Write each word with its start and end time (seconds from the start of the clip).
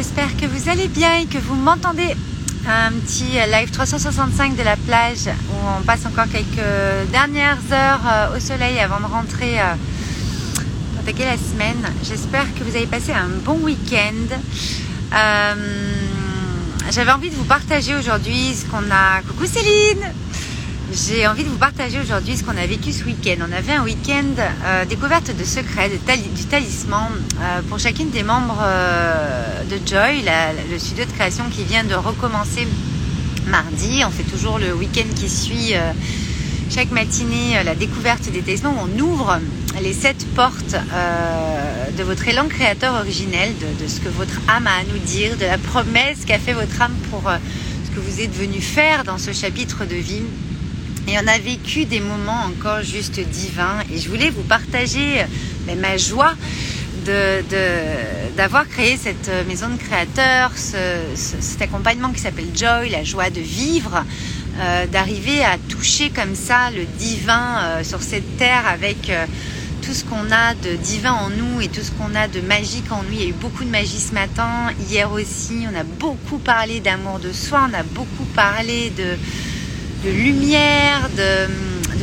j'espère 0.00 0.34
que 0.34 0.46
vous 0.46 0.70
allez 0.70 0.88
bien 0.88 1.14
et 1.16 1.26
que 1.26 1.36
vous 1.36 1.54
m'entendez. 1.54 2.16
Un 2.66 2.90
petit 2.92 3.32
live 3.52 3.70
365 3.70 4.56
de 4.56 4.62
la 4.62 4.76
plage 4.78 5.26
où 5.26 5.54
on 5.78 5.82
passe 5.82 6.06
encore 6.06 6.24
quelques 6.32 7.10
dernières 7.12 7.58
heures 7.70 8.00
euh, 8.06 8.34
au 8.34 8.40
soleil 8.40 8.78
avant 8.78 8.98
de 8.98 9.04
rentrer 9.04 9.60
euh, 9.60 9.74
attaquer 11.00 11.26
la 11.26 11.36
semaine. 11.36 11.84
J'espère 12.02 12.46
que 12.54 12.64
vous 12.64 12.74
avez 12.76 12.86
passé 12.86 13.12
un 13.12 13.28
bon 13.44 13.58
week-end. 13.58 14.36
Euh, 15.12 15.92
J'avais 16.90 17.12
envie 17.12 17.28
de 17.28 17.34
vous 17.34 17.44
partager 17.44 17.94
aujourd'hui 17.94 18.54
ce 18.54 18.64
qu'on 18.70 18.90
a. 18.90 19.20
Coucou 19.28 19.44
Céline 19.44 20.00
j'ai 20.92 21.26
envie 21.26 21.44
de 21.44 21.48
vous 21.48 21.58
partager 21.58 22.00
aujourd'hui 22.00 22.36
ce 22.36 22.42
qu'on 22.42 22.56
a 22.56 22.66
vécu 22.66 22.92
ce 22.92 23.04
week-end. 23.04 23.36
On 23.48 23.52
avait 23.52 23.74
un 23.74 23.84
week-end 23.84 24.24
euh, 24.38 24.84
découverte 24.84 25.34
de 25.36 25.44
secrets, 25.44 25.88
du 25.88 26.44
talisman 26.46 27.08
euh, 27.40 27.60
pour 27.68 27.78
chacune 27.78 28.10
des 28.10 28.24
membres 28.24 28.58
euh, 28.60 29.62
de 29.64 29.76
Joy, 29.86 30.24
le 30.70 30.78
studio 30.78 31.04
de 31.04 31.12
création 31.12 31.44
qui 31.50 31.62
vient 31.62 31.84
de 31.84 31.94
recommencer 31.94 32.66
mardi. 33.46 34.02
On 34.04 34.10
fait 34.10 34.24
toujours 34.24 34.58
le 34.58 34.74
week-end 34.74 35.06
qui 35.14 35.28
suit 35.28 35.74
chaque 36.70 36.90
matinée 36.90 37.62
la 37.64 37.74
découverte 37.74 38.28
des 38.30 38.40
talismans. 38.40 38.74
On 38.82 39.00
ouvre 39.00 39.38
les 39.82 39.92
sept 39.92 40.26
portes 40.34 40.74
de 41.96 42.02
votre 42.02 42.26
élan 42.26 42.48
créateur 42.48 42.94
originel, 42.94 43.52
de, 43.58 43.84
de, 43.84 43.88
ce 43.88 44.00
que 44.00 44.08
votre 44.08 44.40
âme 44.48 44.66
a 44.66 44.80
à 44.80 44.82
nous 44.92 44.98
dire, 44.98 45.36
de 45.36 45.44
la 45.44 45.58
promesse 45.58 46.24
qu'a 46.26 46.38
fait 46.38 46.52
votre 46.52 46.80
âme 46.82 46.94
pour 47.10 47.30
ce 47.84 47.90
que 47.94 48.00
vous 48.00 48.20
êtes 48.20 48.34
venu 48.34 48.60
faire 48.60 49.04
dans 49.04 49.18
ce 49.18 49.32
chapitre 49.32 49.84
de 49.84 49.96
vie. 49.96 50.22
Et 51.08 51.16
on 51.18 51.26
a 51.26 51.38
vécu 51.38 51.86
des 51.86 52.00
moments 52.00 52.44
encore 52.46 52.82
juste 52.82 53.18
divins. 53.20 53.78
Et 53.92 53.98
je 53.98 54.08
voulais 54.08 54.30
vous 54.30 54.42
partager 54.42 55.20
euh, 55.20 55.74
ma 55.76 55.96
joie 55.96 56.34
d'avoir 58.36 58.68
créé 58.68 58.96
cette 58.96 59.28
euh, 59.28 59.42
maison 59.44 59.68
de 59.70 59.76
créateurs, 59.76 60.52
cet 60.56 61.62
accompagnement 61.62 62.10
qui 62.10 62.20
s'appelle 62.20 62.48
Joy, 62.54 62.90
la 62.90 63.02
joie 63.02 63.30
de 63.30 63.40
vivre, 63.40 64.04
euh, 64.60 64.86
d'arriver 64.86 65.42
à 65.42 65.56
toucher 65.68 66.10
comme 66.10 66.34
ça 66.34 66.70
le 66.70 66.84
divin 66.98 67.82
sur 67.82 68.02
cette 68.02 68.36
terre 68.36 68.66
avec 68.68 69.10
tout 69.82 69.94
ce 69.94 70.04
qu'on 70.04 70.30
a 70.30 70.54
de 70.54 70.76
divin 70.76 71.12
en 71.12 71.30
nous 71.30 71.60
et 71.60 71.68
tout 71.68 71.80
ce 71.80 71.90
qu'on 71.92 72.14
a 72.14 72.28
de 72.28 72.40
magique 72.40 72.92
en 72.92 73.02
nous. 73.02 73.12
Il 73.12 73.20
y 73.20 73.24
a 73.24 73.28
eu 73.28 73.32
beaucoup 73.32 73.64
de 73.64 73.70
magie 73.70 73.98
ce 73.98 74.12
matin, 74.12 74.70
hier 74.88 75.10
aussi. 75.10 75.66
On 75.72 75.76
a 75.76 75.84
beaucoup 75.84 76.38
parlé 76.38 76.80
d'amour 76.80 77.18
de 77.18 77.32
soi, 77.32 77.66
on 77.70 77.74
a 77.74 77.82
beaucoup 77.82 78.26
parlé 78.34 78.90
de 78.90 79.16
de 80.04 80.10
lumière, 80.10 81.08
de, 81.16 81.46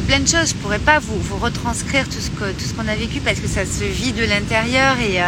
plein 0.07 0.19
de 0.19 0.27
choses. 0.27 0.49
Je 0.49 0.55
pourrais 0.55 0.79
pas 0.79 0.99
vous, 0.99 1.37
retranscrire 1.37 2.07
tout 2.07 2.19
ce 2.19 2.29
que 2.29 2.51
tout 2.51 2.65
ce 2.65 2.73
qu'on 2.73 2.87
a 2.87 2.95
vécu 2.95 3.19
parce 3.19 3.39
que 3.39 3.47
ça 3.47 3.65
se 3.65 3.83
vit 3.83 4.13
de 4.13 4.23
l'intérieur 4.23 4.97
et, 4.99 5.21
euh, 5.21 5.25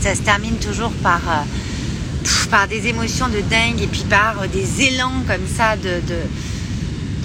ça 0.00 0.14
se 0.14 0.20
termine 0.20 0.56
toujours 0.56 0.92
par 1.02 1.20
euh, 1.28 2.48
par 2.50 2.68
des 2.68 2.86
émotions 2.88 3.28
de 3.28 3.40
dingue 3.40 3.80
et 3.82 3.86
puis 3.86 4.04
par 4.08 4.42
euh, 4.42 4.46
des 4.46 4.82
élans 4.82 5.22
comme 5.26 5.46
ça 5.56 5.76
de 5.76 6.00
de 6.06 6.18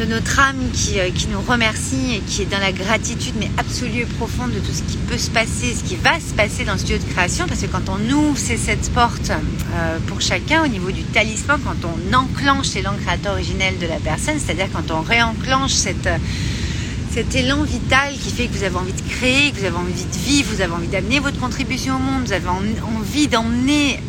notre 0.05 0.39
âme 0.39 0.55
euh, 0.95 1.09
qui, 1.11 1.27
nous 1.27 1.41
remercie 1.41 2.15
et 2.15 2.19
qui 2.19 2.43
est 2.43 2.45
dans 2.45 2.59
la 2.59 2.71
gratitude 2.71 3.33
mais 3.39 3.49
absolue 3.57 4.01
et 4.01 4.05
profonde 4.05 4.51
de 4.51 4.59
tout 4.59 4.71
ce 4.71 4.83
qui 4.83 4.97
peut 4.97 5.17
se 5.17 5.29
passer, 5.29 5.73
ce 5.75 5.83
qui 5.83 5.95
va 5.97 6.19
se 6.19 6.33
passer 6.33 6.63
dans 6.63 6.77
ce 6.77 6.91
lieu 6.91 6.99
de 6.99 7.03
création. 7.03 7.45
Parce 7.47 7.61
que 7.61 7.65
quand 7.65 7.89
on 7.89 8.13
ouvre 8.13 8.37
ces 8.37 8.57
sept 8.57 8.91
portes 8.93 9.31
euh, 9.31 9.97
pour 10.07 10.21
chacun 10.21 10.63
au 10.63 10.67
niveau 10.67 10.91
du 10.91 11.03
talisman, 11.03 11.59
quand 11.63 11.87
on 11.87 12.13
enclenche 12.15 12.73
l'élan 12.75 12.93
créateur 13.03 13.33
originel 13.33 13.77
de 13.79 13.87
la 13.87 13.97
personne, 13.97 14.35
c'est-à-dire 14.39 14.67
quand 14.71 14.89
on 14.91 15.01
réenclenche 15.01 15.73
cette, 15.73 16.07
euh, 16.07 16.17
cet 17.13 17.35
élan 17.35 17.63
vital 17.63 18.13
qui 18.13 18.31
fait 18.31 18.47
que 18.47 18.57
vous 18.57 18.63
avez 18.63 18.77
envie 18.77 18.93
de 18.93 19.09
créer, 19.09 19.51
que 19.51 19.59
vous 19.59 19.65
avez 19.65 19.77
envie 19.77 20.05
de 20.05 20.17
vivre, 20.17 20.49
vous 20.53 20.61
avez 20.61 20.73
envie 20.73 20.87
d'amener 20.87 21.19
votre 21.19 21.39
contribution 21.39 21.95
au 21.95 21.99
monde, 21.99 22.23
vous 22.25 22.33
avez 22.33 22.47
envie 22.47 23.27
d'emmener 23.27 23.99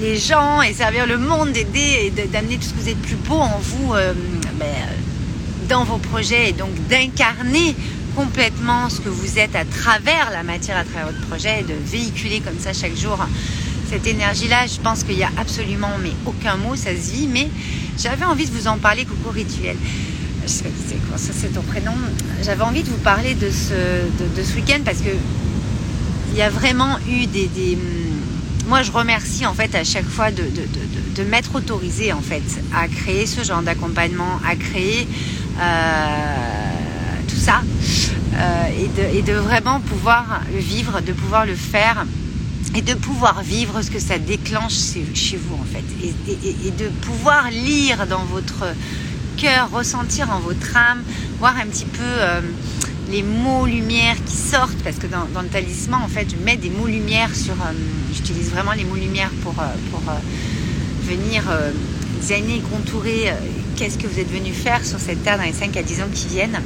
les 0.00 0.16
gens 0.16 0.62
et 0.62 0.72
servir 0.72 1.06
le 1.06 1.18
monde, 1.18 1.52
d'aider 1.52 2.10
et 2.16 2.26
d'amener 2.26 2.56
tout 2.56 2.62
ce 2.62 2.70
que 2.70 2.80
vous 2.80 2.88
êtes 2.88 3.02
plus 3.02 3.16
beau 3.16 3.34
en 3.34 3.58
vous 3.58 3.92
ben, 4.58 4.66
dans 5.68 5.84
vos 5.84 5.98
projets 5.98 6.50
et 6.50 6.52
donc 6.52 6.70
d'incarner 6.88 7.76
complètement 8.16 8.88
ce 8.88 9.00
que 9.00 9.08
vous 9.08 9.38
êtes 9.38 9.54
à 9.54 9.64
travers 9.64 10.30
la 10.32 10.42
matière, 10.42 10.76
à 10.76 10.84
travers 10.84 11.12
votre 11.12 11.26
projet 11.28 11.60
et 11.60 11.62
de 11.62 11.74
véhiculer 11.74 12.40
comme 12.40 12.58
ça 12.58 12.72
chaque 12.72 12.96
jour 12.96 13.18
cette 13.88 14.06
énergie-là. 14.06 14.66
Je 14.66 14.80
pense 14.80 15.02
qu'il 15.02 15.16
n'y 15.16 15.22
a 15.22 15.30
absolument 15.36 15.92
mais 16.02 16.12
aucun 16.26 16.56
mot, 16.56 16.76
ça 16.76 16.90
se 16.90 17.12
vit, 17.12 17.26
mais 17.26 17.48
j'avais 17.98 18.24
envie 18.24 18.46
de 18.46 18.50
vous 18.50 18.68
en 18.68 18.78
parler, 18.78 19.04
coucou 19.04 19.30
rituel. 19.30 19.76
Je 20.42 20.48
sais 20.48 20.64
quoi, 21.08 21.18
ça 21.18 21.32
c'est 21.34 21.52
ton 21.52 21.62
prénom. 21.62 21.92
J'avais 22.42 22.62
envie 22.62 22.82
de 22.82 22.88
vous 22.88 22.98
parler 22.98 23.34
de 23.34 23.50
ce, 23.50 23.74
de, 23.74 24.42
ce 24.42 24.54
week-end 24.54 24.80
parce 24.84 24.98
que 24.98 25.10
il 26.32 26.38
y 26.38 26.42
a 26.42 26.50
vraiment 26.50 26.98
eu 27.08 27.26
des, 27.26 27.48
moi 28.68 28.82
je 28.82 28.92
remercie 28.92 29.46
en 29.46 29.54
fait 29.54 29.74
à 29.74 29.82
chaque 29.82 30.08
fois 30.08 30.30
de, 30.30 30.44
de 31.18 31.24
m'être 31.24 31.54
autorisé 31.54 32.12
en 32.12 32.20
fait 32.20 32.42
à 32.74 32.86
créer 32.86 33.26
ce 33.26 33.42
genre 33.42 33.62
d'accompagnement, 33.62 34.38
à 34.46 34.54
créer 34.54 35.08
euh, 35.60 36.26
tout 37.26 37.36
ça 37.36 37.62
euh, 38.34 39.14
et, 39.14 39.22
de, 39.22 39.32
vraiment 39.32 39.80
pouvoir 39.80 40.42
le 40.52 40.60
vivre, 40.60 41.00
de 41.00 41.12
pouvoir 41.12 41.46
le 41.46 41.54
faire 41.54 42.06
et 42.76 42.82
de 42.82 42.94
pouvoir 42.94 43.42
vivre 43.42 43.80
ce 43.82 43.90
que 43.90 43.98
ça 43.98 44.18
déclenche 44.18 44.74
chez 45.14 45.38
vous 45.38 45.56
en 45.56 45.64
fait 45.64 45.84
et, 46.04 46.70
de 46.70 46.88
pouvoir 47.00 47.50
lire 47.50 48.06
dans 48.06 48.24
votre 48.24 48.66
cœur, 49.38 49.70
ressentir 49.72 50.30
en 50.30 50.40
votre 50.40 50.76
âme, 50.76 51.02
voir 51.38 51.56
un 51.56 51.66
petit 51.66 51.86
peu 51.86 52.02
euh, 52.04 52.40
les 53.10 53.22
mots 53.22 53.66
lumière 53.66 54.16
qui 54.26 54.36
sortent 54.36 54.82
parce 54.84 54.96
que 54.96 55.06
dans, 55.06 55.42
le 55.42 55.48
talisman 55.48 56.02
en 56.02 56.08
fait 56.08 56.26
je 56.30 56.44
mets 56.44 56.56
des 56.56 56.70
mots 56.70 56.86
lumière 56.86 57.34
sur 57.34 57.54
j'utilise 58.12 58.50
vraiment 58.50 58.72
les 58.72 58.84
mots 58.84 58.96
lumière 58.96 59.30
pour, 59.42 59.54
pour 59.54 60.02
venir 61.08 61.44
euh, 61.50 61.70
designer, 62.20 62.60
contourer 62.70 63.30
euh, 63.30 63.34
qu'est-ce 63.76 63.96
que 63.96 64.06
vous 64.06 64.18
êtes 64.18 64.30
venu 64.30 64.52
faire 64.52 64.84
sur 64.84 64.98
cette 64.98 65.22
terre 65.22 65.38
dans 65.38 65.44
les 65.44 65.52
5 65.52 65.74
à 65.76 65.82
10 65.82 66.02
ans 66.02 66.08
qui 66.12 66.28
viennent. 66.28 66.60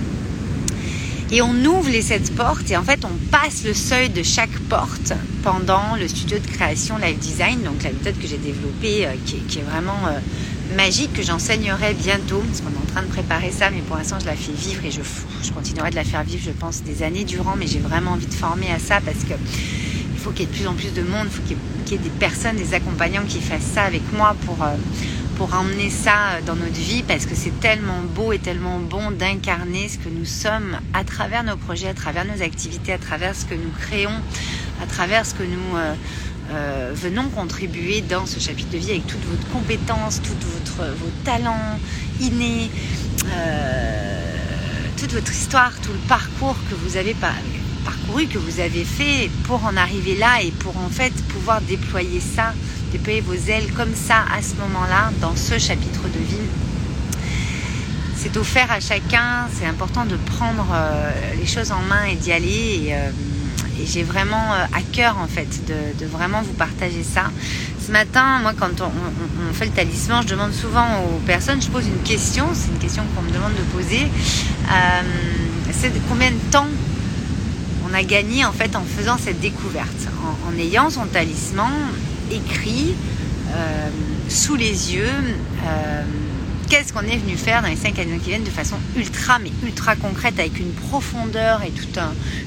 Et 1.30 1.41
on 1.41 1.54
ouvre 1.64 1.88
les 1.88 2.03
sept 2.03 2.34
portes 2.34 2.70
et 2.70 2.76
en 2.76 2.82
fait 2.82 3.04
on 3.04 3.30
passe 3.30 3.64
le 3.64 3.72
seuil 3.72 4.10
de 4.10 4.22
chaque 4.22 4.59
porte 4.69 5.14
pendant 5.42 5.97
le 5.98 6.06
studio 6.09 6.38
de 6.38 6.47
création 6.47 6.98
Live 6.98 7.19
Design, 7.19 7.62
donc 7.62 7.82
la 7.84 7.91
méthode 7.91 8.19
que 8.20 8.26
j'ai 8.26 8.36
développée 8.36 9.06
euh, 9.06 9.12
qui, 9.24 9.59
est 9.59 9.62
vraiment 9.62 10.00
magique, 10.77 11.12
que 11.12 11.23
j'enseignerai 11.23 11.95
bientôt, 11.95 12.39
parce 12.41 12.61
qu'on 12.61 12.71
est 12.71 12.83
en 12.83 12.93
train 12.93 13.03
de 13.03 13.09
préparer 13.09 13.50
ça, 13.50 13.71
mais 13.71 13.81
pour 13.81 13.97
l'instant 13.97 14.19
je 14.21 14.27
la 14.27 14.37
fais 14.37 14.53
vivre 14.53 14.84
et 14.84 14.91
je, 14.91 15.00
je 15.43 15.53
continuerai 15.53 15.91
de 15.91 15.97
la 15.97 16.05
faire 16.05 16.25
vivre, 16.25 16.43
je 16.45 16.50
pense, 16.50 16.83
des 16.83 17.03
années 17.03 17.25
durant, 17.25 17.56
mais 17.56 17.67
j'ai 17.67 17.81
vraiment 17.81 18.12
envie 18.12 18.27
de 18.27 18.34
former 18.34 18.71
à 18.71 18.78
ça 18.78 19.01
parce 19.01 19.25
que 19.25 19.34
il 20.12 20.19
faut 20.25 20.31
qu'il 20.31 20.47
y 20.47 20.49
ait 20.49 20.53
de 20.53 20.56
plus 20.56 20.69
en 20.69 20.75
plus 20.75 20.93
de 20.95 21.03
monde, 21.03 21.27
il 21.27 21.31
faut 21.31 21.43
qu'il 21.43 21.56
y 21.93 21.95
ait 21.95 21.99
des 21.99 22.11
personnes, 22.11 22.55
des 22.56 22.75
accompagnants 22.75 23.25
qui 23.27 23.41
fassent 23.41 23.72
ça 23.75 23.83
avec 23.83 24.03
moi 24.12 24.37
pour, 24.47 24.62
euh, 24.62 24.77
pour 25.37 25.53
emmener 25.55 25.91
ça 25.91 26.41
dans 26.47 26.55
notre 26.55 26.78
vie 26.78 27.03
parce 27.03 27.27
que 27.27 27.34
c'est 27.34 27.59
tellement 27.59 28.01
beau 28.15 28.33
et 28.33 28.39
tellement 28.39 28.78
bon 28.78 29.11
d'incarner 29.11 29.89
ce 29.89 29.99
que 29.99 30.09
nous 30.09 30.25
sommes 30.25 30.78
à 30.95 31.03
travers 31.03 31.43
nos 31.43 31.56
projets, 31.56 31.89
à 31.89 31.95
travers 31.95 32.25
nos 32.25 32.41
activités, 32.41 32.93
à 32.93 32.99
travers 32.99 33.34
ce 33.34 33.45
que 33.47 33.55
nous 33.55 33.72
créons, 33.81 34.21
à 34.81 34.87
travers 34.87 35.27
ce 35.27 35.34
que 35.34 35.43
nous 35.43 35.77
euh, 35.77 35.95
euh, 36.50 36.92
venons 36.94 37.28
contribuer 37.30 38.03
dans 38.03 38.26
ce 38.26 38.41
chapitre 38.41 38.70
de 38.70 38.78
vie 38.78 38.91
avec 38.91 39.06
toutes 39.06 39.25
vos 39.25 39.36
compétences, 39.53 40.20
tous 40.22 40.34
vos 40.76 41.10
talents 41.25 41.78
innés, 42.20 42.70
toute 44.97 45.12
votre 45.12 45.32
histoire, 45.32 45.72
tout 45.80 45.92
le 45.92 46.08
parcours 46.08 46.56
que 46.69 46.75
vous 46.75 46.97
avez 46.97 47.14
parcouru, 47.84 48.26
que 48.26 48.38
vous 48.38 48.60
avez 48.60 48.84
fait 48.84 49.30
pour 49.44 49.64
en 49.64 49.76
arriver 49.76 50.16
là 50.16 50.42
et 50.42 50.50
pour 50.50 50.76
en 50.76 50.88
fait 50.88 51.12
pouvoir 51.28 51.60
déployer 51.62 52.20
ça, 52.20 52.53
déployer 52.91 53.20
vos 53.20 53.34
ailes 53.34 53.72
comme 53.74 53.94
ça 53.94 54.24
à 54.36 54.42
ce 54.42 54.54
moment-là 54.56 55.10
dans 55.20 55.36
ce 55.36 55.59
chapitre 55.59 56.03
de 56.03 56.19
vie. 56.19 56.48
C'est 58.16 58.36
offert 58.36 58.70
à 58.70 58.78
chacun, 58.78 59.48
c'est 59.53 59.66
important 59.66 60.04
de 60.04 60.16
prendre 60.16 60.66
euh, 60.72 61.10
les 61.41 61.47
choses 61.47 61.72
en 61.72 61.80
main 61.80 62.04
et 62.04 62.14
d'y 62.14 62.30
aller. 62.30 62.94
Euh, 63.78 63.84
j'ai 63.87 64.03
vraiment 64.03 64.53
euh, 64.53 64.65
à 64.72 64.81
cœur 64.93 65.19
en 65.19 65.27
fait 65.27 65.49
de, 65.66 66.06
vraiment 66.06 66.43
vous 66.43 66.53
partager 66.53 67.03
ça. 67.03 67.31
Ce 67.84 67.91
matin, 67.91 68.39
moi 68.41 68.53
quand 68.59 68.80
on, 68.80 69.54
fait 69.54 69.66
le 69.66 69.72
talisman, 69.72 70.22
je 70.22 70.28
demande 70.28 70.53
souvent 70.53 70.86
aux 71.04 71.19
personnes, 71.27 71.60
je 71.60 71.69
pose 71.69 71.86
une 71.86 72.03
question, 72.03 72.47
c'est 72.54 72.71
une 72.71 72.78
question 72.78 73.03
qu'on 73.15 73.22
me 73.22 73.30
demande 73.30 73.53
de 73.54 73.63
poser. 73.77 74.09
c'est 75.72 75.92
combien 76.09 76.30
de 76.30 76.51
temps 76.51 76.69
on 77.91 77.95
a 77.95 78.03
gagné 78.03 78.45
en 78.45 78.53
fait 78.53 78.77
en 78.77 78.83
faisant 78.84 79.19
cette 79.19 79.41
découverte, 79.41 80.09
en, 80.47 80.59
ayant 80.59 80.91
son 80.91 81.07
talisman 81.07 81.72
écrit 82.30 82.95
euh, 83.54 83.89
sous 84.28 84.57
les 84.57 84.95
yeux. 84.95 85.10
Euh, 85.66 86.03
qu'est-ce 86.72 86.91
qu'on 86.91 87.03
est 87.03 87.19
venu 87.19 87.36
faire 87.36 87.60
dans 87.60 87.69
les 87.69 87.77
cinq 87.77 87.98
années 87.98 88.16
qui 88.16 88.30
viennent 88.30 88.45
de 88.45 88.48
façon 88.48 88.77
ultra 88.97 89.39
mais 89.39 89.51
ultra 89.63 89.95
concrète 89.95 90.39
avec 90.39 90.59
une 90.59 90.72
profondeur 90.72 91.63
et 91.63 91.71
toute 91.71 91.98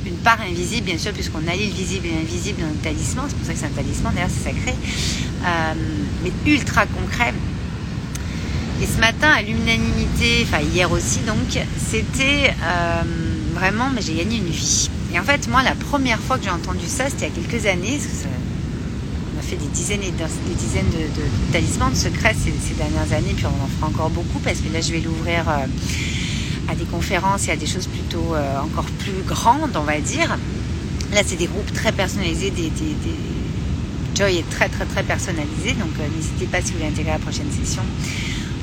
une 0.03 0.15
part 0.15 0.39
invisible 0.41 0.87
bien 0.87 0.97
sûr 0.97 1.11
puisqu'on 1.11 1.47
allie 1.47 1.67
le 1.67 1.75
visible 1.75 2.07
et 2.07 2.09
l'invisible 2.09 2.59
dans 2.59 2.69
le 2.69 2.73
talisman. 2.73 3.25
C'est 3.29 3.37
pour 3.37 3.45
ça 3.45 3.53
que 3.53 3.59
c'est 3.59 3.65
un 3.67 3.69
talisman 3.69 4.15
d'ailleurs 4.15 4.31
c'est 4.35 4.49
sacré. 4.49 4.71
Euh, 4.71 5.73
mais 6.23 6.31
ultra 6.51 6.87
concret. 6.87 7.35
Et 8.81 8.87
ce 8.87 8.99
matin 8.99 9.29
à 9.29 9.43
l'unanimité 9.43 10.43
enfin 10.47 10.63
hier 10.73 10.91
aussi 10.91 11.19
donc 11.19 11.59
c'était 11.77 12.51
vraiment 13.53 13.91
mais 13.93 14.01
j'ai 14.01 14.15
gagné 14.15 14.37
une 14.37 14.49
vie. 14.49 14.89
Et 15.13 15.19
en 15.19 15.23
fait, 15.23 15.47
moi, 15.47 15.63
la 15.63 15.75
première 15.75 16.19
fois 16.19 16.37
que 16.37 16.43
j'ai 16.43 16.49
entendu 16.49 16.87
ça, 16.87 17.05
c'était 17.09 17.29
il 17.33 17.41
y 17.41 17.45
a 17.45 17.47
quelques 17.47 17.65
années. 17.67 17.99
Ça 17.99 18.27
fait 19.45 19.55
des 19.55 19.67
dizaines 19.67 20.03
et 20.03 20.11
des 20.11 20.55
dizaines 20.55 20.89
de, 20.89 21.51
talismans 21.51 21.91
de 21.91 21.95
secrets 21.95 22.35
ces, 22.35 22.73
dernières 22.75 23.11
années, 23.13 23.33
puis 23.35 23.45
on 23.45 23.63
en 23.63 23.67
fera 23.67 23.87
encore 23.87 24.09
beaucoup 24.09 24.39
parce 24.39 24.59
que 24.59 24.71
là 24.73 24.81
je 24.81 24.91
vais 24.91 24.99
l'ouvrir 24.99 25.47
à 25.47 26.75
des 26.75 26.85
conférences 26.85 27.47
et 27.47 27.51
à 27.51 27.55
des 27.55 27.67
choses 27.67 27.87
plutôt 27.87 28.35
encore 28.63 28.85
plus 28.99 29.23
grandes, 29.25 29.75
on 29.75 29.83
va 29.83 29.99
dire. 29.99 30.37
Là, 31.13 31.21
c'est 31.25 31.37
des 31.37 31.45
groupes 31.45 31.71
très 31.73 31.91
personnalisés, 31.91 32.49
des, 32.49 32.71
Joy 34.15 34.37
est 34.37 34.49
très 34.49 34.69
très 34.69 34.85
très 34.85 35.03
personnalisé, 35.03 35.73
donc 35.73 35.89
n'hésitez 36.15 36.45
pas 36.45 36.61
si 36.61 36.71
vous 36.71 36.77
voulez 36.77 36.89
intégrer 36.89 37.11
la 37.11 37.19
prochaine 37.19 37.51
session. 37.51 37.83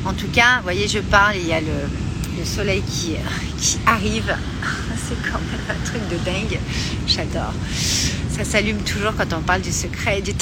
En 0.05 0.15
tout 0.15 0.29
cas, 0.29 0.57
vous 0.57 0.63
voyez, 0.65 0.89
je 0.89 0.99
parle, 0.99 1.37
il 1.37 1.47
y 1.47 1.53
a 1.53 1.61
le, 1.61 2.45
soleil 2.45 2.83
qui, 2.83 3.15
qui 3.59 3.79
arrive. 3.87 4.35
C'est 5.09 5.31
quand 5.31 5.39
même 5.39 5.61
un 5.69 5.85
truc 5.85 6.03
de 6.09 6.17
dingue. 6.25 6.59
J'adore. 7.07 7.53
Ça 8.31 8.45
s'allume 8.45 8.79
toujours 8.79 9.15
quand 9.17 9.33
on 9.35 9.43
parle 9.43 9.61
du 9.61 9.71
secret 9.71 10.19
et 10.19 10.23
du 10.23 10.33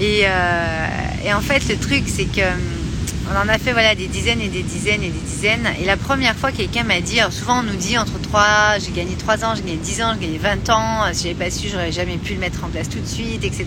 euh, 0.00 0.86
et 1.24 1.32
en 1.32 1.40
fait, 1.40 1.68
le 1.68 1.76
truc, 1.76 2.04
c'est 2.06 2.24
que 2.24 2.46
on 3.28 3.36
en 3.36 3.48
a 3.48 3.58
fait 3.58 3.72
voilà 3.72 3.96
des 3.96 4.06
dizaines 4.06 4.40
et 4.40 4.48
des 4.48 4.62
dizaines 4.62 5.02
et 5.02 5.08
des 5.08 5.18
dizaines. 5.18 5.68
Et 5.80 5.84
la 5.84 5.96
première 5.96 6.36
fois, 6.36 6.52
quelqu'un 6.52 6.84
m'a 6.84 7.00
dit, 7.00 7.18
alors 7.18 7.32
souvent 7.32 7.58
on 7.60 7.62
nous 7.64 7.74
dit 7.76 7.98
entre 7.98 8.20
3, 8.20 8.78
j'ai 8.78 8.92
gagné 8.92 9.16
3 9.16 9.44
ans, 9.44 9.54
j'ai 9.56 9.62
gagné 9.62 9.78
10 9.78 10.02
ans, 10.02 10.14
j'ai 10.14 10.26
gagné 10.26 10.38
20 10.38 10.70
ans, 10.70 11.04
si 11.12 11.24
j'avais 11.24 11.34
pas 11.34 11.50
su, 11.50 11.68
j'aurais 11.68 11.90
jamais 11.90 12.18
pu 12.18 12.34
le 12.34 12.40
mettre 12.40 12.62
en 12.64 12.68
place 12.68 12.88
tout 12.88 13.00
de 13.00 13.06
suite, 13.06 13.42
etc. 13.44 13.66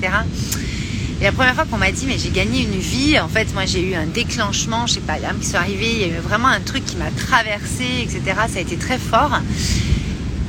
Et 1.19 1.25
la 1.25 1.33
première 1.33 1.53
fois 1.53 1.65
qu'on 1.65 1.77
m'a 1.77 1.91
dit, 1.91 2.05
mais 2.07 2.17
j'ai 2.17 2.29
gagné 2.29 2.61
une 2.61 2.79
vie, 2.79 3.19
en 3.19 3.27
fait, 3.27 3.53
moi 3.53 3.65
j'ai 3.65 3.81
eu 3.81 3.95
un 3.95 4.05
déclenchement, 4.05 4.87
je 4.87 4.93
sais 4.93 4.99
pas, 5.01 5.19
l'âme 5.19 5.39
qui 5.39 5.47
sont 5.47 5.57
arrivées, 5.57 5.91
il 5.91 5.99
y 5.99 6.03
a 6.05 6.07
eu 6.07 6.21
vraiment 6.21 6.47
un 6.47 6.61
truc 6.61 6.85
qui 6.85 6.95
m'a 6.95 7.11
traversé, 7.11 7.85
etc. 8.01 8.21
Ça 8.47 8.59
a 8.59 8.61
été 8.61 8.77
très 8.77 8.97
fort. 8.97 9.41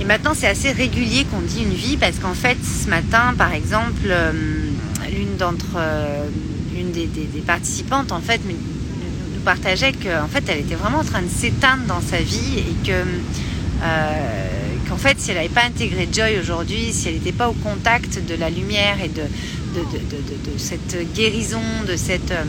Et 0.00 0.04
maintenant, 0.04 0.32
c'est 0.34 0.48
assez 0.48 0.72
régulier 0.72 1.24
qu'on 1.24 1.42
dit 1.42 1.62
une 1.62 1.74
vie 1.74 1.98
parce 1.98 2.18
qu'en 2.18 2.32
fait, 2.32 2.56
ce 2.64 2.88
matin, 2.88 3.34
par 3.36 3.52
exemple, 3.52 4.06
euh, 4.06 4.32
l'une 5.14 5.36
d'entre, 5.36 5.76
euh, 5.76 6.24
une 6.74 6.90
des, 6.90 7.06
participantes, 7.46 8.10
en 8.10 8.20
fait, 8.20 8.40
nous 8.48 8.56
partageait 9.44 9.92
qu'en 9.92 10.28
fait, 10.28 10.44
elle 10.48 10.60
était 10.60 10.74
vraiment 10.74 10.98
en 10.98 11.04
train 11.04 11.20
de 11.20 11.28
s'éteindre 11.28 11.84
dans 11.86 12.00
sa 12.00 12.18
vie 12.18 12.58
et 12.58 12.86
que 12.86 12.92
euh, 13.82 14.46
qu'en 14.88 14.96
fait, 14.96 15.20
si 15.20 15.30
elle 15.30 15.36
n'avait 15.36 15.48
pas 15.48 15.64
intégré 15.64 16.08
Joy 16.10 16.38
aujourd'hui, 16.40 16.92
si 16.92 17.08
elle 17.08 17.14
n'était 17.14 17.32
pas 17.32 17.48
au 17.48 17.54
contact 17.54 18.24
de 18.26 18.34
la 18.34 18.48
lumière 18.50 18.96
et 19.02 19.08
de, 19.08 19.22
de, 19.22 20.58
cette 20.58 21.12
guérison, 21.14 21.60
de, 21.86 21.96
cette, 21.96 22.30
euh, 22.30 22.44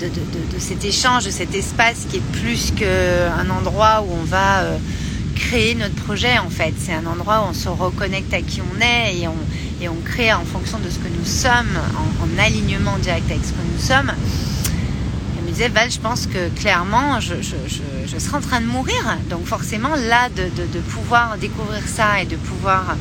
de, 0.00 0.58
cet 0.58 0.84
échange, 0.84 1.26
de 1.26 1.30
cet 1.30 1.54
espace 1.54 2.06
qui 2.10 2.16
est 2.16 2.40
plus 2.40 2.72
qu'un 2.72 3.50
endroit 3.50 4.02
où 4.06 4.12
on 4.18 4.24
va 4.24 4.64
créer 5.48 5.74
notre 5.74 5.94
projet 5.94 6.38
en 6.38 6.50
fait. 6.50 6.74
C'est 6.78 6.94
un 6.94 7.06
endroit 7.06 7.40
où 7.40 7.50
on 7.50 7.54
se 7.54 7.68
reconnecte 7.68 8.32
à 8.32 8.40
qui 8.40 8.60
on 8.60 8.80
est 8.80 9.18
et 9.18 9.28
on, 9.28 9.36
et 9.82 9.88
on 9.88 9.96
crée 10.04 10.32
en 10.32 10.44
fonction 10.44 10.78
de 10.78 10.88
ce 10.88 10.98
que 10.98 11.08
nous 11.08 11.24
sommes, 11.24 11.78
en, 11.96 12.24
en 12.24 12.44
alignement 12.44 12.96
direct 12.98 13.30
avec 13.30 13.44
ce 13.44 13.52
que 13.52 13.62
nous 13.72 13.80
sommes. 13.80 14.12
Elle 15.36 15.44
me 15.44 15.50
disait, 15.50 15.68
Val, 15.68 15.90
je 15.90 15.98
pense 16.00 16.26
que 16.26 16.48
clairement, 16.60 17.20
je, 17.20 17.34
je, 17.42 17.56
je, 18.06 18.18
serai 18.18 18.38
en 18.38 18.40
train 18.40 18.60
de 18.60 18.66
mourir. 18.66 19.18
Donc 19.28 19.44
forcément, 19.46 19.94
là, 20.08 20.28
de, 20.30 20.44
de 20.44 20.80
pouvoir 20.80 21.36
découvrir 21.38 21.82
ça 21.86 22.22
et 22.22 22.24
de 22.26 22.36
pouvoir 22.36 22.96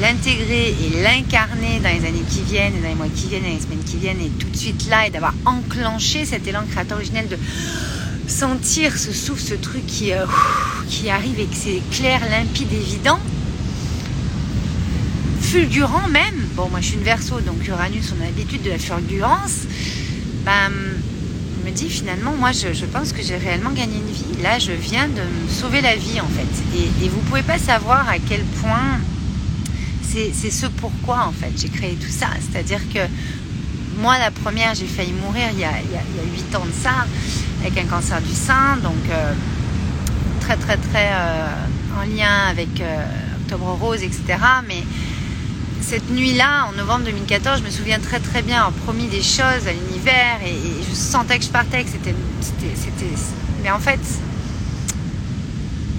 l'intégrer 0.00 0.70
et 0.70 1.02
l'incarner 1.02 1.78
dans 1.80 1.90
les 1.90 2.06
années 2.08 2.24
qui 2.28 2.42
viennent, 2.42 2.80
dans 2.82 2.88
les 2.88 2.94
mois 2.94 3.06
qui 3.14 3.28
viennent, 3.28 3.44
dans 3.44 3.48
les 3.48 3.60
semaines 3.60 3.84
qui 3.84 3.96
viennent, 3.96 4.20
et 4.20 4.30
tout 4.30 4.48
de 4.48 4.56
suite 4.56 4.88
là, 4.90 5.06
et 5.06 5.10
d'avoir 5.10 5.34
enclenché 5.46 6.24
cet 6.24 6.46
élan 6.48 6.62
créateur 6.68 6.98
originel 6.98 7.28
de 7.28 7.38
sentir 8.26 8.96
ce 8.96 9.12
souffle, 9.12 9.42
ce 9.42 9.54
truc 9.54 9.86
qui, 9.86 10.12
euh, 10.12 10.26
qui 10.88 11.10
arrive 11.10 11.38
et 11.38 11.46
que 11.46 11.56
c'est 11.56 11.82
clair, 11.90 12.20
limpide, 12.30 12.72
évident, 12.72 13.18
fulgurant 15.40 16.08
même. 16.08 16.46
Bon, 16.54 16.68
moi 16.70 16.80
je 16.80 16.86
suis 16.86 16.96
une 16.96 17.02
verso, 17.02 17.40
donc 17.40 17.66
Uranus, 17.66 18.12
on 18.16 18.22
a 18.22 18.26
l'habitude 18.26 18.62
de 18.62 18.70
la 18.70 18.78
fulgurance. 18.78 19.62
Ben, 20.44 20.70
me 21.64 21.70
dit 21.70 21.88
finalement, 21.88 22.32
moi 22.38 22.52
je, 22.52 22.72
je 22.74 22.84
pense 22.84 23.12
que 23.12 23.22
j'ai 23.22 23.36
réellement 23.36 23.70
gagné 23.70 23.96
une 23.96 24.12
vie. 24.12 24.42
Là, 24.42 24.58
je 24.58 24.72
viens 24.72 25.08
de 25.08 25.20
me 25.20 25.48
sauver 25.48 25.80
la 25.80 25.96
vie 25.96 26.20
en 26.20 26.28
fait. 26.28 26.78
Et, 26.78 27.04
et 27.04 27.08
vous 27.08 27.20
pouvez 27.20 27.42
pas 27.42 27.58
savoir 27.58 28.08
à 28.08 28.18
quel 28.18 28.42
point 28.60 29.00
c'est 30.32 30.50
ce 30.50 30.66
pourquoi 30.66 31.26
en 31.26 31.32
fait 31.32 31.50
j'ai 31.56 31.68
créé 31.68 31.94
tout 31.94 32.10
ça. 32.10 32.28
C'est-à-dire 32.40 32.80
que 32.92 33.00
moi, 33.98 34.18
la 34.18 34.30
première, 34.30 34.74
j'ai 34.74 34.86
failli 34.86 35.12
mourir 35.12 35.48
il 35.52 35.60
y, 35.60 35.64
a, 35.64 35.72
il, 35.78 36.32
8 36.50 36.56
ans 36.56 36.64
de 36.64 36.72
ça, 36.72 37.06
avec 37.64 37.78
un 37.78 37.86
cancer 37.86 38.20
du 38.20 38.34
sein, 38.34 38.76
donc 38.82 38.92
euh, 39.10 39.32
très 40.40 40.56
très 40.56 40.76
très 40.76 41.08
euh, 41.12 41.98
en 41.98 42.04
lien 42.04 42.46
avec 42.50 42.80
euh, 42.80 43.04
Octobre 43.40 43.78
Rose, 43.80 44.02
etc. 44.02 44.22
Mais 44.68 44.82
cette 45.80 46.10
nuit-là, 46.10 46.66
en 46.68 46.72
novembre 46.76 47.04
2014, 47.06 47.60
je 47.60 47.64
me 47.64 47.70
souviens 47.70 47.98
très 47.98 48.20
très 48.20 48.42
bien 48.42 48.58
avoir 48.58 48.72
promis 48.72 49.06
des 49.06 49.22
choses 49.22 49.66
à 49.66 49.72
l'univers 49.72 50.40
et, 50.44 50.50
et, 50.50 50.84
je 50.88 50.94
sentais 50.94 51.38
que 51.38 51.44
je 51.44 51.50
partais, 51.50 51.84
que 51.84 51.90
c'était... 51.90 52.14
Mais 53.62 53.70
en 53.70 53.78
fait, 53.78 54.00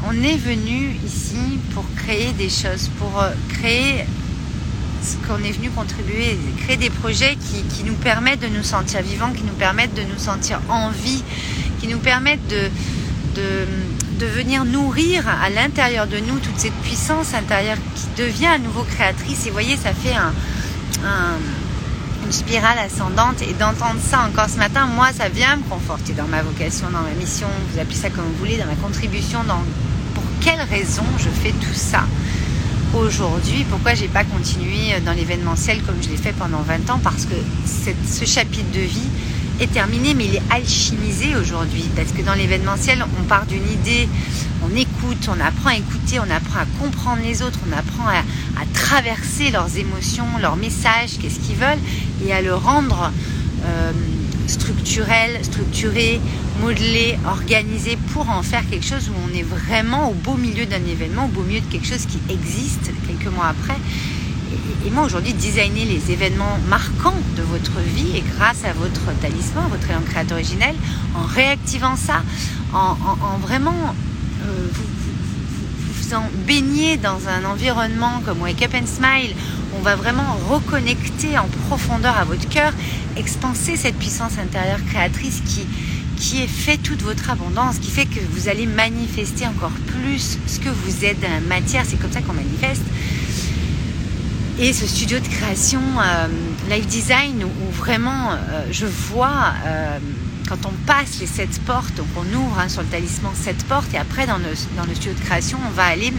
on 0.08 0.14
est 0.24 0.38
venu 0.38 0.96
ici 1.04 1.60
pour 1.74 1.84
créer 1.96 2.32
des 2.34 2.50
choses, 2.50 2.90
pour 3.00 3.24
créer 3.50 4.06
qu'on 5.28 5.44
est 5.44 5.52
venu 5.52 5.70
contribuer, 5.70 6.38
créer 6.64 6.78
des 6.78 6.90
projets 6.90 7.36
qui, 7.36 7.84
nous 7.84 7.94
permettent 7.94 8.42
de 8.42 8.48
nous 8.48 8.64
sentir 8.64 9.02
vivants, 9.02 9.32
qui 9.32 9.44
nous 9.44 9.54
permettent 9.54 9.94
de 9.94 10.02
nous 10.02 10.18
sentir 10.18 10.60
en 10.70 10.90
vie, 10.90 11.24
qui 11.80 11.88
nous 11.88 12.00
permettent 12.00 12.48
de, 12.48 12.70
de, 14.20 14.26
venir 14.26 14.66
nourrir 14.66 15.28
à 15.28 15.50
l'intérieur 15.50 16.08
de 16.08 16.18
nous 16.18 16.40
toute 16.40 16.58
cette 16.58 16.74
puissance 16.82 17.34
intérieure 17.34 17.78
qui 17.96 18.24
devient 18.24 18.48
à 18.48 18.58
nouveau 18.58 18.84
créatrice. 18.84 19.46
Et 19.46 19.50
vous 19.50 19.54
voyez, 19.54 19.78
ça 19.78 19.94
fait 19.94 20.16
une 22.26 22.32
spirale 22.32 22.80
ascendante. 22.80 23.42
Et 23.42 23.54
d'entendre 23.54 24.00
ça 24.02 24.28
encore 24.28 24.50
ce 24.50 24.58
matin, 24.58 24.88
moi, 24.88 25.10
ça 25.14 25.30
vient 25.30 25.58
me 25.58 25.64
conforter 25.64 26.14
dans 26.14 26.28
ma 26.28 26.42
vocation, 26.42 26.88
dans 26.92 27.02
ma 27.02 27.12
mission, 27.12 27.48
vous 27.72 27.80
appelez 27.80 27.96
ça 27.96 28.10
comme 28.10 28.26
vous 28.26 28.40
voulez, 28.40 28.58
dans 28.58 28.66
ma 28.66 28.76
contribution, 28.76 29.44
dans 29.44 29.62
quelle 30.42 30.62
raison 30.62 31.04
je 31.18 31.30
fais 31.30 31.52
tout 31.52 31.74
ça? 31.74 32.04
Aujourd'hui 32.94 33.66
Pourquoi 33.70 33.94
j'ai 33.94 34.08
pas 34.08 34.24
continué 34.24 35.00
dans 35.06 35.14
l'événementiel 35.14 35.82
comme 35.84 35.96
je 36.02 36.10
l'ai 36.10 36.18
fait 36.18 36.34
pendant 36.34 36.62
20 36.62 36.90
ans? 36.90 37.00
Parce 37.04 37.26
que 37.26 37.36
ce 37.66 38.26
chapitre 38.26 38.72
de 38.74 38.82
vie 38.82 39.10
est 39.60 39.72
terminé, 39.72 40.14
mais 40.14 40.26
il 40.26 40.36
est 40.36 40.42
alchimisé 40.52 41.36
aujourd'hui. 41.36 41.86
Parce 41.96 42.12
que 42.12 42.22
dans 42.22 42.34
l'événementiel, 42.34 43.04
on 43.20 43.24
part 43.24 43.46
d'une 43.46 43.70
idée, 43.72 44.08
on 44.64 44.76
écoute, 44.76 45.30
on 45.30 45.40
apprend 45.40 45.70
à 45.70 45.76
écouter, 45.76 46.20
on 46.20 46.32
apprend 46.32 46.60
à 46.60 46.66
comprendre 46.80 47.22
les 47.24 47.42
autres, 47.42 47.60
on 47.70 47.72
apprend 47.72 48.08
à, 48.08 48.24
traverser 48.74 49.50
leurs 49.50 49.78
émotions, 49.78 50.26
leurs 50.40 50.58
messages, 50.58 51.18
qu'est-ce 51.20 51.40
qu'ils 51.40 51.56
veulent, 51.56 51.80
et 52.26 52.34
à 52.34 52.42
le 52.42 52.54
rendre 52.54 53.12
euh, 53.66 53.92
structurel, 54.48 55.44
structuré, 55.44 56.20
modelé, 56.62 57.18
organisé 57.28 57.98
pour 58.14 58.30
en 58.30 58.44
faire 58.44 58.68
quelque 58.70 58.86
chose 58.86 59.10
où 59.10 59.14
on 59.30 59.38
est 59.38 59.44
vraiment 59.44 60.10
au 60.10 60.14
beau 60.14 60.36
milieu 60.36 60.66
d'un 60.66 60.84
événement, 60.86 61.26
au 61.26 61.30
beau 61.30 61.42
milieu 61.42 61.62
de 61.62 61.66
quelque 61.66 61.88
chose 61.88 62.06
qui 62.06 62.20
existe 62.30 62.92
quelques 63.08 63.34
mois 63.34 63.48
après. 63.48 63.78
Et, 64.86 64.90
moi 64.92 65.04
aujourd'hui, 65.04 65.34
designer 65.34 65.86
les 65.86 66.12
événements 66.12 66.58
marquants 66.70 67.20
de 67.36 67.42
votre 67.42 67.80
vie 67.96 68.18
et 68.18 68.24
grâce 68.38 68.64
à 68.64 68.74
votre 68.74 69.02
talisman, 69.20 69.66
votre 69.70 69.90
élan 69.90 70.02
créateur 70.08 70.38
originel, 70.38 70.76
en 71.16 71.26
réactivant 71.26 71.96
ça, 71.96 72.22
en, 72.74 73.38
vraiment 73.42 73.96
euh, 74.44 74.68
faisant 76.16 76.30
baigner 76.48 76.98
dans 76.98 77.28
un 77.28 77.46
environnement 77.46 78.22
comme 78.26 78.42
Wake 78.42 78.62
Up 78.64 78.72
and 78.74 78.88
Smile, 78.88 79.36
on 79.78 79.82
va 79.82 79.96
vraiment 79.96 80.38
reconnecter 80.50 81.38
en 81.38 81.48
profondeur 81.68 82.18
à 82.18 82.24
votre 82.24 82.48
cœur, 82.48 82.72
expanser 83.18 83.76
cette 83.76 83.98
puissance 83.98 84.38
intérieure 84.38 84.80
créatrice 84.90 85.42
qui, 85.46 85.66
qui 86.18 86.48
fait 86.48 86.78
toute 86.78 87.02
votre 87.02 87.30
abondance, 87.30 87.80
qui 87.80 87.92
fait 87.92 88.06
que 88.06 88.20
vous 88.32 88.48
allez 88.48 88.66
manifester 88.66 89.46
encore 89.48 89.74
plus 89.88 90.38
ce 90.48 90.60
que 90.60 90.70
vous 90.70 91.06
êtes 91.06 91.22
la 91.22 91.40
matière. 91.42 91.84
C'est 91.86 91.98
comme 91.98 92.12
ça 92.12 92.22
qu'on 92.22 92.34
manifeste. 92.34 92.84
Et 94.58 94.72
ce 94.72 94.88
studio 94.88 95.20
de 95.20 95.28
création 95.28 95.82
euh, 95.82 96.28
live 96.70 96.86
design 96.86 97.44
où, 97.44 97.72
vraiment 97.74 98.32
euh, 98.32 98.66
je 98.72 98.86
vois 98.86 99.54
euh, 99.66 99.98
quand 100.48 100.66
on 100.66 100.74
passe 100.86 101.20
les 101.20 101.28
sept 101.28 101.60
portes, 101.66 101.96
donc 101.96 102.08
on 102.16 102.36
ouvre 102.36 102.60
hein, 102.60 102.70
sur 102.70 102.82
le 102.82 102.88
talisman 102.88 103.34
sept 103.36 103.64
portes 103.66 103.94
et 103.94 103.98
après 103.98 104.28
dans 104.28 104.38
le, 104.38 104.54
dans 104.78 104.86
le 104.86 104.94
studio 104.94 105.14
de 105.14 105.26
création 105.26 105.58
on 105.66 105.72
va 105.72 105.86
aller 105.86 106.14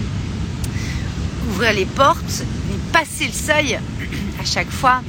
ouvrir 1.48 1.72
les 1.72 1.86
portes, 1.86 2.44
mais 2.68 2.76
passer 2.92 3.26
le 3.26 3.32
seuil 3.32 3.78
à 4.40 4.44
chaque 4.44 4.70
fois 4.70 5.00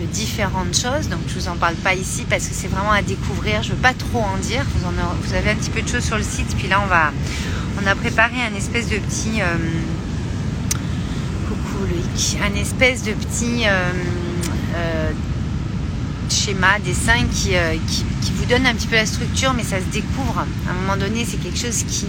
de 0.00 0.06
différentes 0.06 0.74
choses. 0.76 1.08
Donc 1.08 1.20
je 1.28 1.34
vous 1.34 1.48
en 1.48 1.56
parle 1.56 1.74
pas 1.76 1.94
ici 1.94 2.24
parce 2.28 2.46
que 2.46 2.54
c'est 2.54 2.68
vraiment 2.68 2.92
à 2.92 3.02
découvrir. 3.02 3.62
Je 3.62 3.70
veux 3.70 3.78
pas 3.78 3.94
trop 3.94 4.20
en 4.20 4.36
dire. 4.38 4.64
Vous 5.22 5.34
avez 5.34 5.50
un 5.50 5.54
petit 5.54 5.70
peu 5.70 5.82
de 5.82 5.88
choses 5.88 6.04
sur 6.04 6.16
le 6.16 6.22
site. 6.22 6.54
Puis 6.56 6.68
là 6.68 6.80
on 6.84 6.86
va, 6.86 7.12
on 7.82 7.86
a 7.86 7.94
préparé 7.94 8.36
un 8.42 8.54
espèce 8.56 8.88
de 8.88 8.98
petit, 8.98 9.40
euh, 9.40 9.56
coucou 11.48 11.86
Loïc, 11.88 12.38
un 12.42 12.54
espèce 12.54 13.02
de 13.02 13.12
petit 13.12 13.66
euh, 13.66 13.90
euh, 14.74 15.10
schéma, 16.32 16.78
dessin 16.84 17.24
qui, 17.32 17.54
qui, 17.88 18.04
qui, 18.22 18.32
vous 18.32 18.46
donne 18.46 18.66
un 18.66 18.74
petit 18.74 18.86
peu 18.86 18.96
la 18.96 19.06
structure, 19.06 19.52
mais 19.54 19.62
ça 19.62 19.78
se 19.78 19.86
découvre. 19.92 20.38
À 20.66 20.70
un 20.70 20.74
moment 20.74 20.96
donné, 20.96 21.24
c'est 21.24 21.38
quelque 21.38 21.58
chose 21.58 21.84
qui 21.84 22.06